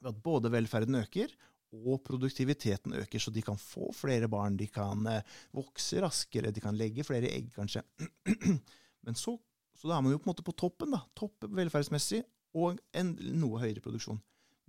At 0.06 0.20
både 0.22 0.52
velferden 0.54 1.00
øker, 1.02 1.34
og 1.74 2.00
produktiviteten 2.06 2.94
øker, 2.98 3.22
så 3.22 3.30
de 3.34 3.42
kan 3.46 3.58
få 3.58 3.90
flere 3.94 4.30
barn, 4.30 4.56
de 4.58 4.66
kan 4.70 5.06
eh, 5.06 5.26
vokse 5.54 6.00
raskere, 6.02 6.50
de 6.50 6.62
kan 6.62 6.78
legge 6.78 7.04
flere 7.06 7.30
egg, 7.30 7.50
kanskje. 7.54 7.82
Men 9.06 9.18
så, 9.18 9.36
så 9.80 9.88
da 9.88 9.96
er 9.96 10.04
man 10.04 10.12
jo 10.12 10.20
på 10.20 10.28
en 10.28 10.34
måte 10.34 10.44
på 10.44 10.56
toppen, 10.60 10.92
da. 10.92 11.00
Topp 11.16 11.46
velferdsmessig, 11.56 12.20
og 12.60 12.80
en 13.00 13.14
noe 13.40 13.62
høyere 13.62 13.80
produksjon. 13.80 14.18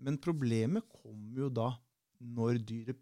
Men 0.01 0.19
problemet 0.21 0.87
kommer 0.87 1.43
jo 1.43 1.49
da 1.51 1.67
når 2.21 2.61
dyret 2.63 2.99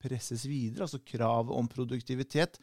presses 0.00 0.46
videre. 0.48 0.86
Altså 0.86 1.02
kravet 1.04 1.52
om 1.52 1.68
produktivitet 1.68 2.56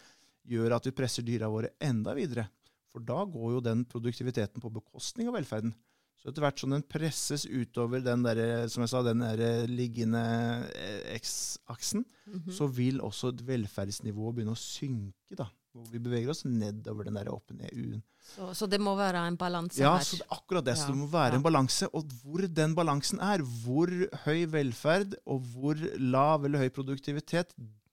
gjør 0.50 0.78
at 0.78 0.88
vi 0.88 0.96
presser 0.96 1.26
dyra 1.28 1.50
våre 1.52 1.76
enda 1.84 2.16
videre. 2.18 2.48
For 2.90 3.04
da 3.06 3.20
går 3.28 3.58
jo 3.58 3.64
den 3.64 3.84
produktiviteten 3.92 4.64
på 4.64 4.72
bekostning 4.74 5.30
av 5.30 5.38
velferden. 5.38 5.76
Så 6.18 6.32
etter 6.32 6.46
hvert 6.46 6.62
som 6.64 6.72
den 6.74 6.86
presses 6.90 7.44
utover 7.46 8.02
den 8.02 8.24
der, 8.26 8.40
som 8.72 8.82
jeg 8.82 8.94
sa, 8.94 9.04
den 9.06 9.22
der 9.22 9.68
liggende 9.70 10.24
eh, 10.74 11.20
X-aksen, 11.20 12.06
mm 12.26 12.40
-hmm. 12.40 12.52
så 12.52 12.68
vil 12.68 13.02
også 13.02 13.36
velferdsnivået 13.46 14.36
begynne 14.36 14.56
å 14.56 14.64
synke. 14.64 15.36
da 15.38 15.52
hvor 15.76 15.88
vi 15.92 16.00
beveger 16.00 16.32
oss 16.32 16.46
nedover 16.48 17.08
den 17.08 17.18
der 17.20 17.30
opp-ned-U-en. 17.34 18.04
Så, 18.26 18.50
så, 18.58 18.68
det 18.72 18.80
må 18.82 18.96
være 18.98 19.22
en 19.28 19.38
balanse 19.38 19.82
ja, 19.82 19.92
her? 19.94 20.04
Ja, 20.04 20.08
så 20.08 20.20
det 20.22 20.28
akkurat 20.34 20.66
det. 20.66 20.76
Så 20.80 20.88
det 20.90 20.98
må 20.98 21.08
være 21.12 21.36
ja. 21.36 21.40
en 21.40 21.46
balanse. 21.46 21.90
Og 21.94 22.14
hvor 22.22 22.46
den 22.60 22.76
balansen 22.78 23.20
er, 23.24 23.44
hvor 23.64 23.92
høy 24.24 24.46
velferd 24.54 25.18
og 25.30 25.50
hvor 25.52 25.82
lav 26.02 26.48
eller 26.48 26.64
høy 26.64 26.72
produktivitet, 26.74 27.52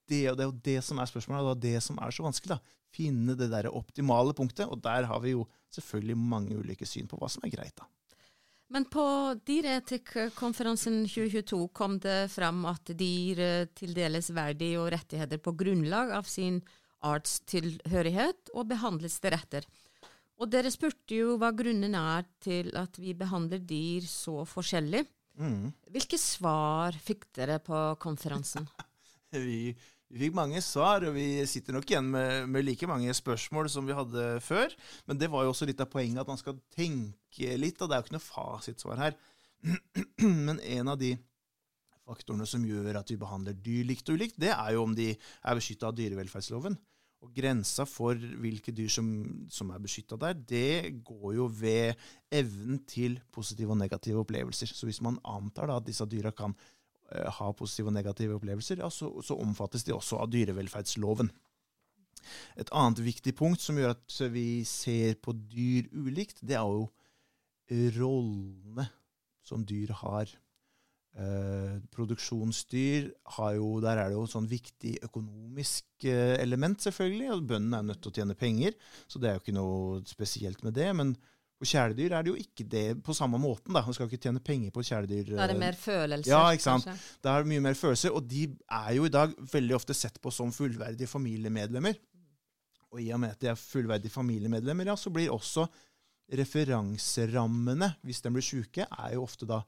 det, 0.09 0.23
og 0.31 0.39
det 0.39 0.45
er 0.45 0.51
jo 0.51 0.61
det 0.69 0.79
som 0.87 1.01
er 1.03 1.11
spørsmålet, 1.11 1.43
og 1.43 1.59
det 1.59 1.73
er 1.73 1.81
det 1.81 1.87
som 1.89 1.99
er 2.03 2.15
så 2.15 2.25
vanskelig. 2.25 2.55
da. 2.55 2.79
Finne 2.93 3.37
det 3.39 3.49
der 3.53 3.71
optimale 3.73 4.35
punktet. 4.37 4.69
Og 4.69 4.81
der 4.85 5.09
har 5.11 5.25
vi 5.25 5.35
jo 5.35 5.47
selvfølgelig 5.75 6.19
mange 6.19 6.59
ulike 6.59 6.89
syn 6.89 7.11
på 7.11 7.19
hva 7.21 7.31
som 7.33 7.45
er 7.45 7.53
greit. 7.55 7.75
da. 7.77 7.89
Men 8.73 8.87
på 8.89 9.05
Dyreetikkonferansen 9.45 11.03
2022 11.05 11.67
kom 11.77 11.99
det 12.01 12.31
fram 12.33 12.63
at 12.71 12.95
dyr 12.97 13.67
tildeles 13.77 14.31
verdi 14.33 14.71
og 14.81 14.89
rettigheter 14.95 15.43
på 15.45 15.53
grunnlag 15.61 16.15
av 16.17 16.25
sin 16.25 16.63
artstilhørighet 17.07 18.53
og 18.55 18.69
behandles 18.71 19.19
deretter. 19.23 19.67
Og 20.43 20.51
dere 20.51 20.73
spurte 20.75 21.15
jo 21.15 21.37
hva 21.39 21.53
grunnen 21.55 21.95
er 21.95 22.27
til 22.43 22.73
at 22.79 22.97
vi 22.99 23.15
behandler 23.15 23.63
dyr 23.63 24.07
så 24.09 24.43
forskjellig. 24.49 25.05
Mm. 25.39 25.71
Hvilke 25.95 26.19
svar 26.21 26.97
fikk 26.99 27.29
dere 27.37 27.61
på 27.63 27.79
konferansen? 28.03 28.67
vi, 29.33 29.73
vi, 30.11 30.19
fikk 30.25 30.37
mange 30.37 30.61
svar, 30.65 31.07
og 31.07 31.15
vi 31.17 31.45
sitter 31.49 31.77
nok 31.77 31.89
igjen 31.89 32.11
med, 32.13 32.49
med, 32.51 32.67
like 32.67 32.89
mange 32.91 33.15
spørsmål 33.17 33.71
som 33.73 33.87
vi 33.89 33.97
hadde 33.97 34.29
før. 34.45 34.75
Men 35.07 35.21
det 35.21 35.31
var 35.33 35.47
jo 35.47 35.55
også 35.55 35.69
litt 35.69 35.83
av 35.85 35.93
poenget 35.93 36.25
at 36.25 36.33
man 36.33 36.41
skal 36.41 36.59
tenke 36.75 37.59
litt, 37.61 37.79
og 37.81 37.89
det 37.89 37.97
er 37.97 38.03
jo 38.03 38.09
ikke 38.09 38.19
noe 38.19 38.27
fasitsvar 38.27 39.05
her. 39.07 39.21
Men 40.49 40.59
en 40.59 40.91
av 40.91 40.99
de 40.99 41.15
faktorene 42.03 42.49
som 42.51 42.65
gjør 42.67 42.99
at 42.99 43.11
vi 43.13 43.21
behandler 43.21 43.55
dyr 43.55 43.87
likt 43.87 44.11
og 44.11 44.19
ulikt, 44.19 44.41
det 44.43 44.51
er 44.51 44.75
jo 44.75 44.89
om 44.89 44.97
de 44.97 45.13
er 45.15 45.59
beskytta 45.59 45.89
av 45.89 45.97
dyrevelferdsloven. 45.97 46.75
Og 47.23 47.31
grensa 47.37 47.85
for 47.87 48.19
hvilke 48.19 48.75
dyr 48.75 48.91
som, 48.91 49.09
som 49.53 49.71
er 49.71 49.83
beskytta 49.83 50.19
der, 50.19 50.35
det 50.35 51.03
går 51.07 51.37
jo 51.37 51.47
ved 51.55 51.95
evnen 52.35 52.81
til 52.89 53.21
positive 53.35 53.71
og 53.71 53.79
negative 53.79 54.25
opplevelser. 54.25 54.73
Så 54.75 54.89
hvis 54.89 55.03
man 55.05 55.21
antar 55.23 55.71
da 55.71 55.79
at 55.79 55.87
disse 55.87 56.07
dyra 56.11 56.33
kan 56.35 56.57
uh, 56.57 57.29
ha 57.39 57.53
positive 57.55 57.93
og 57.93 57.97
negative 57.97 58.41
opplevelser, 58.41 58.83
ja, 58.83 58.91
så, 58.91 59.13
så, 59.23 59.39
omfattes 59.39 59.87
de 59.87 59.95
også 59.95 60.19
av 60.19 60.33
dyrevelferdsloven. 60.35 61.31
Et 62.59 62.75
annet 62.75 63.05
viktig 63.07 63.37
punkt 63.39 63.63
som 63.63 63.79
gjør 63.79 63.95
at 63.95 64.19
vi 64.35 64.65
ser 64.67 65.15
på 65.23 65.35
dyr 65.35 65.89
ulikt, 65.95 66.43
det 66.43 66.59
er 66.59 66.67
jo 66.67 66.91
rollene 68.03 68.89
som 69.47 69.63
dyr 69.67 69.95
har 70.03 70.31
Eh, 71.13 71.75
produksjonsdyr 71.93 73.11
har 73.37 73.57
jo, 73.59 73.81
Der 73.85 73.99
er 74.01 74.09
det 74.09 74.17
jo 74.17 74.23
et 74.25 74.33
sånn 74.33 74.49
viktig 74.49 74.95
økonomisk 75.05 76.07
eh, 76.09 76.39
element, 76.41 76.81
selvfølgelig. 76.81 77.29
og 77.35 77.43
Bøndene 77.51 77.83
er 77.83 77.89
nødt 77.91 78.01
til 78.01 78.13
å 78.13 78.17
tjene 78.17 78.37
penger, 78.39 78.73
så 79.07 79.21
det 79.21 79.29
er 79.29 79.37
jo 79.37 79.43
ikke 79.45 79.57
noe 79.59 80.01
spesielt 80.09 80.65
med 80.65 80.73
det. 80.79 80.89
Men 80.97 81.13
på 81.61 81.69
kjæledyr 81.69 82.17
er 82.17 82.25
det 82.25 82.33
jo 82.33 82.41
ikke 82.41 82.65
det 82.67 82.87
på 83.05 83.15
samme 83.15 83.39
måten. 83.39 83.75
da. 83.77 83.85
Man 83.85 83.95
skal 83.95 84.09
ikke 84.09 84.23
tjene 84.25 84.41
penger 84.41 84.73
på 84.73 84.83
kjæledyr. 84.89 85.37
Da 85.37 85.45
er 85.45 85.53
det 85.53 85.61
mer 85.61 85.77
følelser? 85.79 86.33
Ja, 86.33 86.41
ikke 86.51 86.65
sant. 86.65 86.89
Kanskje? 86.89 87.21
Det 87.23 87.35
er 87.35 87.51
mye 87.53 87.67
mer 87.69 87.77
følelser, 87.79 88.17
og 88.17 88.25
de 88.33 88.47
er 88.81 88.97
jo 88.97 89.05
i 89.05 89.13
dag 89.13 89.37
veldig 89.53 89.77
ofte 89.77 89.95
sett 89.95 90.17
på 90.23 90.33
som 90.33 90.51
fullverdige 90.51 91.07
familiemedlemmer. 91.13 92.01
Og 92.93 93.05
i 93.05 93.13
og 93.13 93.21
med 93.21 93.37
at 93.37 93.41
de 93.41 93.53
er 93.53 93.61
fullverdige 93.61 94.13
familiemedlemmer, 94.13 94.89
ja, 94.91 94.97
så 94.97 95.13
blir 95.13 95.31
også 95.33 95.69
referanserammene, 96.33 97.93
hvis 98.03 98.25
de 98.25 98.33
blir 98.33 98.45
sjuke, 98.45 98.89
er 98.89 99.15
jo 99.15 99.29
ofte 99.29 99.47
da 99.49 99.61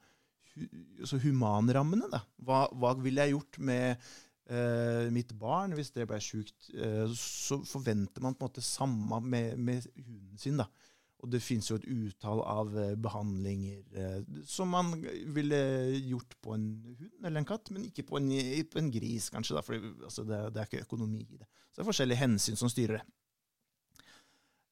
altså 1.01 1.21
humanrammene. 1.23 2.09
Da. 2.13 2.23
Hva, 2.45 2.65
hva 2.73 2.95
ville 3.01 3.27
jeg 3.27 3.35
gjort 3.35 3.61
med 3.71 4.07
eh, 4.51 5.11
mitt 5.15 5.35
barn 5.39 5.77
hvis 5.77 5.93
det 5.97 6.09
ble 6.11 6.21
sjukt? 6.23 6.71
Eh, 6.75 7.07
så 7.19 7.61
forventer 7.69 8.25
man 8.25 8.37
på 8.37 8.45
en 8.45 8.51
måte 8.51 8.65
samme 8.65 9.21
med, 9.25 9.59
med 9.59 9.89
hunden 9.99 10.41
sin. 10.41 10.61
da. 10.61 10.69
Og 11.25 11.31
det 11.33 11.41
fins 11.41 11.71
jo 11.71 11.79
et 11.79 11.87
utall 11.89 12.43
av 12.45 12.75
eh, 12.77 12.95
behandlinger 13.01 13.81
eh, 13.97 14.41
som 14.49 14.75
man 14.75 14.93
ville 15.33 15.61
gjort 16.05 16.37
på 16.45 16.53
en 16.53 16.67
hund 16.85 17.25
eller 17.25 17.41
en 17.41 17.49
katt, 17.49 17.71
men 17.73 17.87
ikke 17.89 18.05
på 18.11 18.21
en, 18.21 18.29
på 18.69 18.81
en 18.83 18.91
gris, 18.93 19.31
kanskje. 19.33 19.57
da, 19.57 19.65
For 19.65 19.79
altså, 19.79 20.27
det, 20.29 20.41
det, 20.53 20.61
er 20.61 20.69
ikke 20.69 20.85
økonomi 20.85 21.23
i 21.25 21.39
det. 21.39 21.49
Så 21.71 21.79
det 21.79 21.87
er 21.87 21.89
forskjellige 21.89 22.21
hensyn 22.21 22.61
som 22.61 22.73
styrer 22.73 23.01
det. 23.01 23.07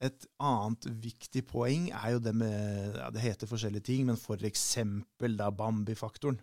Et 0.02 0.24
annet 0.42 0.88
viktig 1.04 1.44
poeng 1.46 1.90
er 1.94 2.16
jo 2.16 2.22
det 2.22 2.32
med 2.34 2.96
ja, 2.98 3.10
Det 3.14 3.22
heter 3.22 3.50
forskjellige 3.50 3.86
ting, 3.86 4.08
men 4.08 4.18
f.eks. 4.18 4.64
da 5.38 5.50
Bambi-faktoren. 5.54 6.40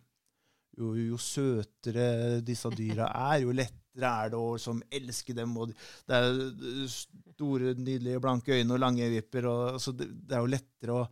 Jo, 0.80 0.94
jo, 0.96 1.18
søtere 1.20 2.40
disse 2.46 2.72
dyra 2.72 3.10
er, 3.34 3.42
jo 3.44 3.56
lettere 3.56 4.12
er 4.24 4.32
det 4.32 4.40
å 4.40 4.56
som 4.62 4.80
elske 4.96 5.36
dem. 5.36 5.58
og 5.60 5.74
Det 6.08 6.16
er 6.16 6.88
store, 6.94 7.74
nydelige, 7.76 8.24
blanke 8.24 8.56
øyne 8.56 8.78
og 8.78 8.84
lange 8.86 9.10
vipper. 9.12 9.50
Og, 9.52 9.64
altså, 9.76 9.96
det, 9.98 10.08
det, 10.24 10.38
er 10.38 10.46
jo 10.46 10.54
lettere 10.56 10.96
å 10.96 11.06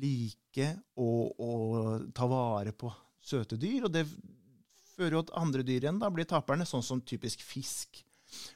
like 0.00 0.68
og, 1.02 1.40
og 1.42 2.10
ta 2.16 2.28
vare 2.30 2.72
på 2.72 2.92
søte 3.20 3.60
dyr. 3.60 3.90
Og 3.90 3.92
det 3.92 4.06
fører 4.94 5.18
jo 5.18 5.24
at 5.26 5.34
andre 5.40 5.66
dyr 5.66 5.84
igjen 5.84 6.00
da 6.00 6.08
blir 6.12 6.28
taperne, 6.28 6.64
sånn 6.68 6.86
som 6.86 7.04
typisk 7.04 7.44
fisk. 7.44 8.00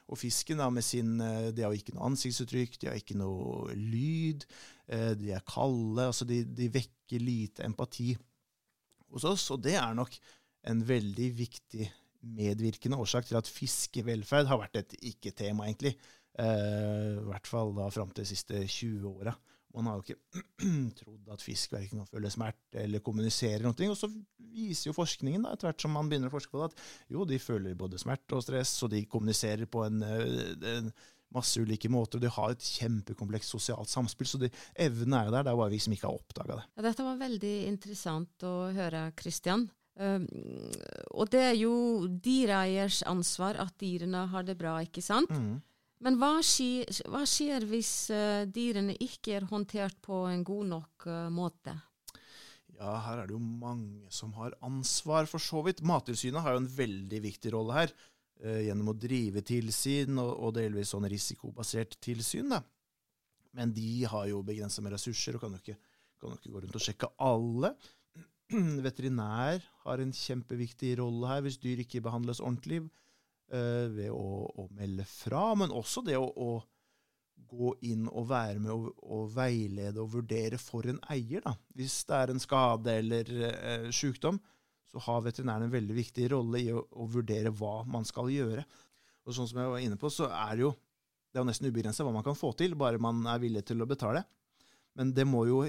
Og 0.09 0.21
fisken 0.21 0.61
da 0.63 0.69
med 0.73 0.85
sin 0.87 1.17
eh, 1.23 1.51
De 1.55 1.65
har 1.65 1.75
ikke 1.75 1.97
noe 1.97 2.11
ansiktsuttrykk, 2.13 2.79
de 2.81 2.91
har 2.91 3.01
ikke 3.01 3.19
noe 3.19 3.75
lyd, 3.75 4.47
eh, 4.89 5.13
de 5.19 5.35
er 5.37 5.45
kalde. 5.49 6.09
altså 6.11 6.29
De, 6.29 6.43
de 6.45 6.71
vekker 6.73 7.23
lite 7.23 7.67
empati 7.67 8.13
hos 9.15 9.27
oss, 9.29 9.51
og 9.55 9.63
det 9.65 9.77
er 9.79 9.95
nok 9.97 10.17
en 10.71 10.81
veldig 10.89 11.29
viktig 11.39 11.91
medvirkende 12.25 12.97
årsak 12.97 13.29
til 13.29 13.39
at 13.39 13.51
fiskevelferd 13.51 14.49
har 14.49 14.61
vært 14.63 14.81
et 14.81 14.95
ikke-tema, 15.13 15.69
egentlig. 15.69 15.95
Eh, 16.41 17.19
I 17.21 17.27
hvert 17.29 17.47
fall 17.51 17.75
da 17.77 17.91
fram 17.93 18.11
til 18.11 18.25
de 18.25 18.31
siste 18.33 18.65
20 18.65 19.11
åra. 19.11 19.35
Man 19.75 19.89
har 19.91 19.99
jo 19.99 20.05
ikke 20.05 20.45
trodd 21.01 21.33
at 21.35 21.43
fisk 21.45 21.75
verken 21.75 22.03
kan 22.03 22.11
føle 22.11 22.31
smerte 22.33 22.83
eller 22.85 23.03
kommunisere 23.05 23.65
noe. 23.65 23.91
Og 23.91 23.99
så 23.99 24.11
viser 24.55 24.91
jo 24.91 24.97
forskningen, 24.97 25.45
da, 25.45 25.55
etter 25.55 25.71
hvert 25.71 25.85
som 25.85 25.95
man 25.97 26.11
begynner 26.11 26.31
å 26.31 26.35
forske 26.37 26.55
på 26.55 26.63
det, 26.63 26.71
at 26.71 27.11
jo, 27.17 27.27
de 27.29 27.41
føler 27.43 27.79
både 27.79 28.01
smerte 28.01 28.39
og 28.39 28.45
stress, 28.47 28.77
og 28.87 28.93
de 28.95 29.03
kommuniserer 29.11 29.67
på 29.71 29.83
en, 29.87 30.05
eh, 30.07 30.55
en 30.77 30.93
masse 31.35 31.61
ulike 31.61 31.91
måter. 31.91 32.19
og 32.19 32.25
De 32.25 32.33
har 32.37 32.55
et 32.55 32.69
kjempekomplekst 32.79 33.57
sosialt 33.57 33.91
samspill, 33.91 34.31
så 34.31 34.41
de, 34.45 34.51
evnen 34.79 35.19
er 35.19 35.29
jo 35.29 35.35
der. 35.35 35.47
Det 35.47 35.55
er 35.55 35.63
bare 35.63 35.75
vi 35.75 35.83
som 35.83 35.97
ikke 35.97 36.11
har 36.11 36.21
oppdaga 36.21 36.61
det. 36.61 36.67
Ja, 36.77 36.87
dette 36.89 37.09
var 37.09 37.23
veldig 37.25 37.55
interessant 37.71 38.47
å 38.47 38.55
høre, 38.75 39.09
Kristian. 39.19 39.69
Um, 39.95 40.25
og 41.15 41.31
det 41.31 41.43
er 41.53 41.55
jo 41.55 41.75
dyreeiers 42.09 43.05
ansvar 43.07 43.61
at 43.63 43.77
dyrene 43.79 44.25
har 44.33 44.47
det 44.47 44.57
bra, 44.59 44.81
ikke 44.83 45.03
sant? 45.05 45.31
Mm. 45.31 45.61
Men 46.03 46.19
hva 46.19 46.39
skjer, 46.45 46.89
hva 47.11 47.23
skjer 47.29 47.65
hvis 47.71 47.93
uh, 48.13 48.45
dyrene 48.51 48.97
ikke 49.03 49.39
er 49.39 49.47
håndtert 49.49 50.01
på 50.05 50.25
en 50.29 50.43
god 50.47 50.71
nok 50.73 51.07
uh, 51.07 51.29
måte? 51.33 51.77
Ja, 52.75 52.97
her 53.07 53.23
er 53.23 53.31
det 53.31 53.37
jo 53.37 53.43
mange 53.43 54.11
som 54.13 54.33
har 54.35 54.57
ansvar, 54.67 55.29
for 55.31 55.43
så 55.43 55.63
vidt. 55.67 55.85
Mattilsynet 55.87 56.43
har 56.43 56.57
jo 56.57 56.65
en 56.65 56.71
veldig 56.77 57.21
viktig 57.25 57.55
rolle 57.55 57.79
her, 57.79 57.95
uh, 58.43 58.61
gjennom 58.67 58.91
å 58.91 58.99
drive 58.99 59.45
tilsyn 59.47 60.19
og, 60.19 60.33
og, 60.35 60.55
delvis 60.59 60.93
sånn 60.97 61.09
risikobasert 61.11 61.97
tilsyn. 62.03 62.51
da. 62.57 62.61
Men 63.55 63.73
de 63.73 64.03
har 64.11 64.27
jo 64.33 64.43
begrensa 64.47 64.83
med 64.83 64.97
ressurser 64.97 65.39
og 65.39 65.45
kan 65.45 65.55
jo, 65.55 65.63
ikke, 65.63 65.79
kan 66.19 66.35
jo 66.35 66.41
ikke 66.41 66.57
gå 66.57 66.65
rundt 66.65 66.81
og 66.81 66.85
sjekke 66.89 67.13
alle. 67.23 67.71
Veterinær 68.89 69.63
har 69.87 70.03
en 70.03 70.13
kjempeviktig 70.13 70.97
rolle 70.99 71.31
her 71.31 71.47
hvis 71.47 71.63
dyr 71.63 71.87
ikke 71.87 72.03
behandles 72.05 72.43
ordentlig 72.43 72.83
ved 73.49 74.09
å, 74.11 74.47
å, 74.49 74.65
melde 74.75 75.05
fra, 75.07 75.53
men 75.59 75.75
også 75.75 76.03
det 76.07 76.17
å, 76.19 76.25
å, 76.25 76.49
gå 77.55 77.75
inn 77.87 78.07
og 78.09 78.29
være 78.31 78.59
med 78.59 78.73
og, 78.73 78.89
og, 79.05 79.29
veilede 79.35 80.01
og 80.03 80.11
vurdere 80.17 80.59
for 80.59 80.89
en 80.91 80.99
eier. 81.13 81.43
Da. 81.45 81.53
Hvis 81.77 82.01
det 82.09 82.17
er 82.17 82.33
en 82.33 82.43
skade 82.43 82.97
eller 83.03 83.31
uh, 83.31 83.91
sykdom, 83.95 84.41
så 84.91 85.03
har 85.07 85.23
veterinæren 85.27 85.69
en 85.69 85.75
veldig 85.75 85.97
viktig 85.97 86.29
rolle 86.33 86.63
i 86.63 86.73
å, 86.75 86.81
å, 86.83 87.07
vurdere 87.11 87.53
hva 87.55 87.83
man 87.91 88.07
skal 88.09 88.33
gjøre. 88.33 88.65
Og 89.25 89.37
sånn 89.37 89.49
som 89.51 89.61
jeg 89.61 89.73
var 89.73 89.85
inne 89.85 89.99
på, 90.01 90.11
så 90.13 90.29
er 90.31 90.57
det 90.57 90.67
jo 90.67 90.73
det 91.35 91.41
er 91.41 91.43
jo 91.43 91.49
nesten 91.49 91.67
ubegrensa 91.67 92.05
hva 92.07 92.13
man 92.15 92.23
kan 92.23 92.37
få 92.39 92.53
til, 92.55 92.77
bare 92.79 93.01
man 93.03 93.25
er 93.27 93.41
villig 93.43 93.65
til 93.67 93.83
å 93.83 93.89
betale. 93.91 94.21
Men 94.95 95.11
det 95.17 95.25
må 95.27 95.41
jo 95.49 95.65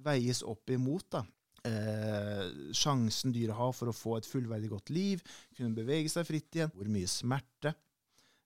veies 0.00 0.40
opp 0.48 0.72
imot 0.72 1.10
da, 1.12 1.20
eh, 1.68 2.46
sjansen 2.76 3.34
dyret 3.34 3.58
har 3.58 3.74
for 3.76 3.90
å 3.90 3.96
få 3.96 4.16
et 4.18 4.28
fullverdig 4.28 4.70
godt 4.72 4.92
liv, 4.94 5.22
kunne 5.56 5.76
bevege 5.76 6.10
seg 6.12 6.28
fritt 6.28 6.56
igjen, 6.56 6.72
hvor 6.74 6.90
mye 6.92 7.10
smerte, 7.10 7.74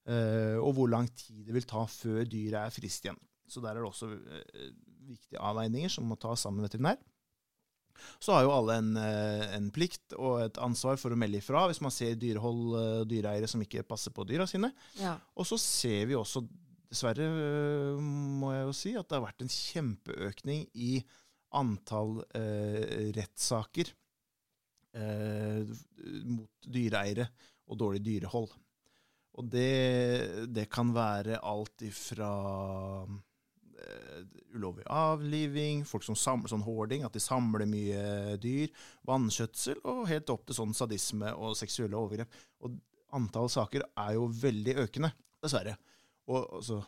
eh, 0.09 0.57
og 0.59 0.75
hvor 0.77 0.91
lang 0.91 1.09
tid 1.13 1.45
det 1.47 1.55
vil 1.55 1.67
ta 1.69 1.85
før 1.89 2.23
dyret 2.23 2.61
er 2.63 2.75
friskt 2.75 3.07
igjen. 3.07 3.19
Så 3.47 3.61
der 3.61 3.75
er 3.75 3.83
det 3.83 3.89
også 3.89 4.11
eh, 4.13 4.71
viktige 5.05 5.41
avveininger 5.41 5.91
som 5.91 6.07
må 6.09 6.17
tas 6.19 6.45
sammen 6.45 6.63
med 6.63 6.69
veterinær. 6.69 7.01
Så 8.19 8.33
har 8.35 8.43
jo 8.43 8.53
alle 8.53 8.75
en, 8.81 8.91
eh, 8.99 9.45
en, 9.55 9.69
plikt 9.73 10.15
og 10.17 10.41
et 10.43 10.59
ansvar 10.61 10.99
for 10.99 11.13
å 11.13 11.19
melde 11.19 11.39
ifra 11.39 11.65
hvis 11.69 11.81
man 11.83 11.93
ser 11.93 12.17
dyrehold, 12.19 12.63
og 12.75 13.09
dyreeiere 13.09 13.49
som 13.49 13.63
ikke 13.63 13.85
passer 13.87 14.13
på 14.15 14.25
dyra 14.27 14.47
sine. 14.49 14.71
Ja. 14.99 15.15
Og 15.35 15.47
så 15.47 15.59
ser 15.61 16.09
vi 16.09 16.17
også, 16.17 16.43
dessverre 16.89 17.29
må 18.01 18.51
jeg 18.55 18.65
jo 18.65 18.75
si, 18.75 18.95
at 18.99 19.07
det 19.07 19.17
har 19.17 19.27
vært 19.27 19.45
en 19.45 19.53
kjempeøkning 19.55 20.67
i 20.73 20.97
antall 21.55 22.19
eh, 22.35 23.11
rettssaker 23.15 23.91
eh, 24.95 25.75
mot 26.25 26.69
dyreeiere 26.71 27.27
og 27.65 27.79
dårlig 27.81 28.03
dyrehold. 28.05 28.51
Og 29.35 29.47
det, 29.51 30.47
det 30.55 30.67
kan 30.71 30.93
være 30.95 31.41
alt 31.43 31.83
ifra 31.83 32.31
eh, 33.03 34.21
ulovlig 34.55 34.85
avliving, 34.87 35.83
folk 35.87 36.05
som 36.07 36.15
samler 36.15 36.51
sånn 36.53 36.63
hoarding, 36.63 37.03
at 37.03 37.15
de 37.15 37.23
samler 37.23 37.67
mye 37.67 38.37
dyr, 38.41 38.71
vanskjøtsel, 39.07 39.81
og 39.83 40.05
helt 40.11 40.31
opp 40.31 40.45
til 40.47 40.59
sånn 40.61 40.75
sadisme 40.77 41.33
og 41.35 41.57
seksuelle 41.59 41.99
overgrep. 41.99 42.43
Og 42.63 42.79
antall 43.15 43.51
saker 43.51 43.83
er 44.05 44.15
jo 44.15 44.29
veldig 44.39 44.77
økende, 44.85 45.11
dessverre. 45.43 45.75
Og 46.31 46.61
altså, 46.61 46.79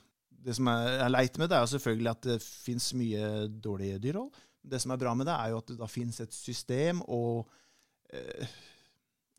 det 0.47 0.56
som 0.56 0.69
er, 0.71 1.01
er 1.03 1.12
leit 1.12 1.36
med 1.41 1.51
det, 1.51 1.60
er 1.60 1.71
selvfølgelig 1.73 2.13
at 2.13 2.30
det 2.32 2.38
fins 2.45 2.93
mye 2.97 3.47
dårlig 3.51 3.97
dyrehold 4.03 4.32
det 4.69 4.82
som 4.84 4.93
er 4.93 5.01
bra 5.01 5.13
med 5.17 5.30
det, 5.30 5.36
er 5.36 5.53
jo 5.53 5.62
at 5.62 5.71
det 5.71 5.77
da 5.80 5.89
finnes 5.91 6.19
et 6.23 6.34
system 6.36 7.01
og 7.08 7.47
eh, 8.13 8.56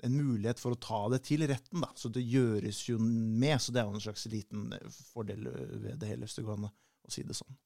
en 0.06 0.14
mulighet 0.14 0.60
for 0.62 0.74
å 0.74 0.80
ta 0.80 1.00
det 1.14 1.22
til 1.26 1.44
retten. 1.50 1.82
da, 1.82 1.90
Så 1.96 2.10
det 2.14 2.24
gjøres 2.26 2.82
jo 2.88 2.98
med. 3.02 3.56
Så 3.60 3.74
det 3.74 3.82
er 3.82 3.88
jo 3.88 3.96
en 3.98 4.04
slags 4.04 4.26
liten 4.30 4.68
fordel 5.12 5.48
ved 5.48 5.98
det 5.98 6.12
hele, 6.12 6.26
hvis 6.26 6.38
det 6.38 6.46
går 6.46 6.60
an 6.60 6.70
å 6.70 7.12
si 7.12 7.24
det 7.26 7.36
sånn. 7.38 7.58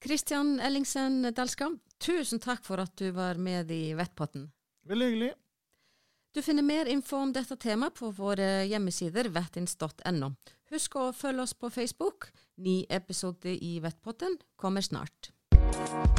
Kristian 0.00 0.54
Ellingsen 0.64 1.26
Dalskam, 1.36 1.76
tusen 2.00 2.40
takk 2.40 2.64
for 2.64 2.80
at 2.80 2.94
du 2.96 3.10
var 3.12 3.36
med 3.36 3.70
i 3.74 3.92
Vettpotten. 3.98 4.48
Veldig 4.88 5.08
hyggelig. 5.10 5.34
Du 6.32 6.40
finner 6.46 6.62
mer 6.62 6.86
info 6.86 7.18
om 7.18 7.32
dette 7.34 7.56
temaet 7.58 7.98
på 7.98 8.08
våre 8.14 8.62
hjemmesider 8.70 9.28
vettins.no. 9.34 10.30
Husk 10.70 10.96
å 10.96 11.08
følge 11.12 11.42
oss 11.42 11.56
på 11.58 11.68
Facebook. 11.74 12.28
Ny 12.62 12.84
episode 12.88 13.50
i 13.50 13.74
Vettpotten 13.82 14.38
kommer 14.56 14.84
snart. 14.86 15.32
Thank 15.72 15.88
you. 15.88 16.10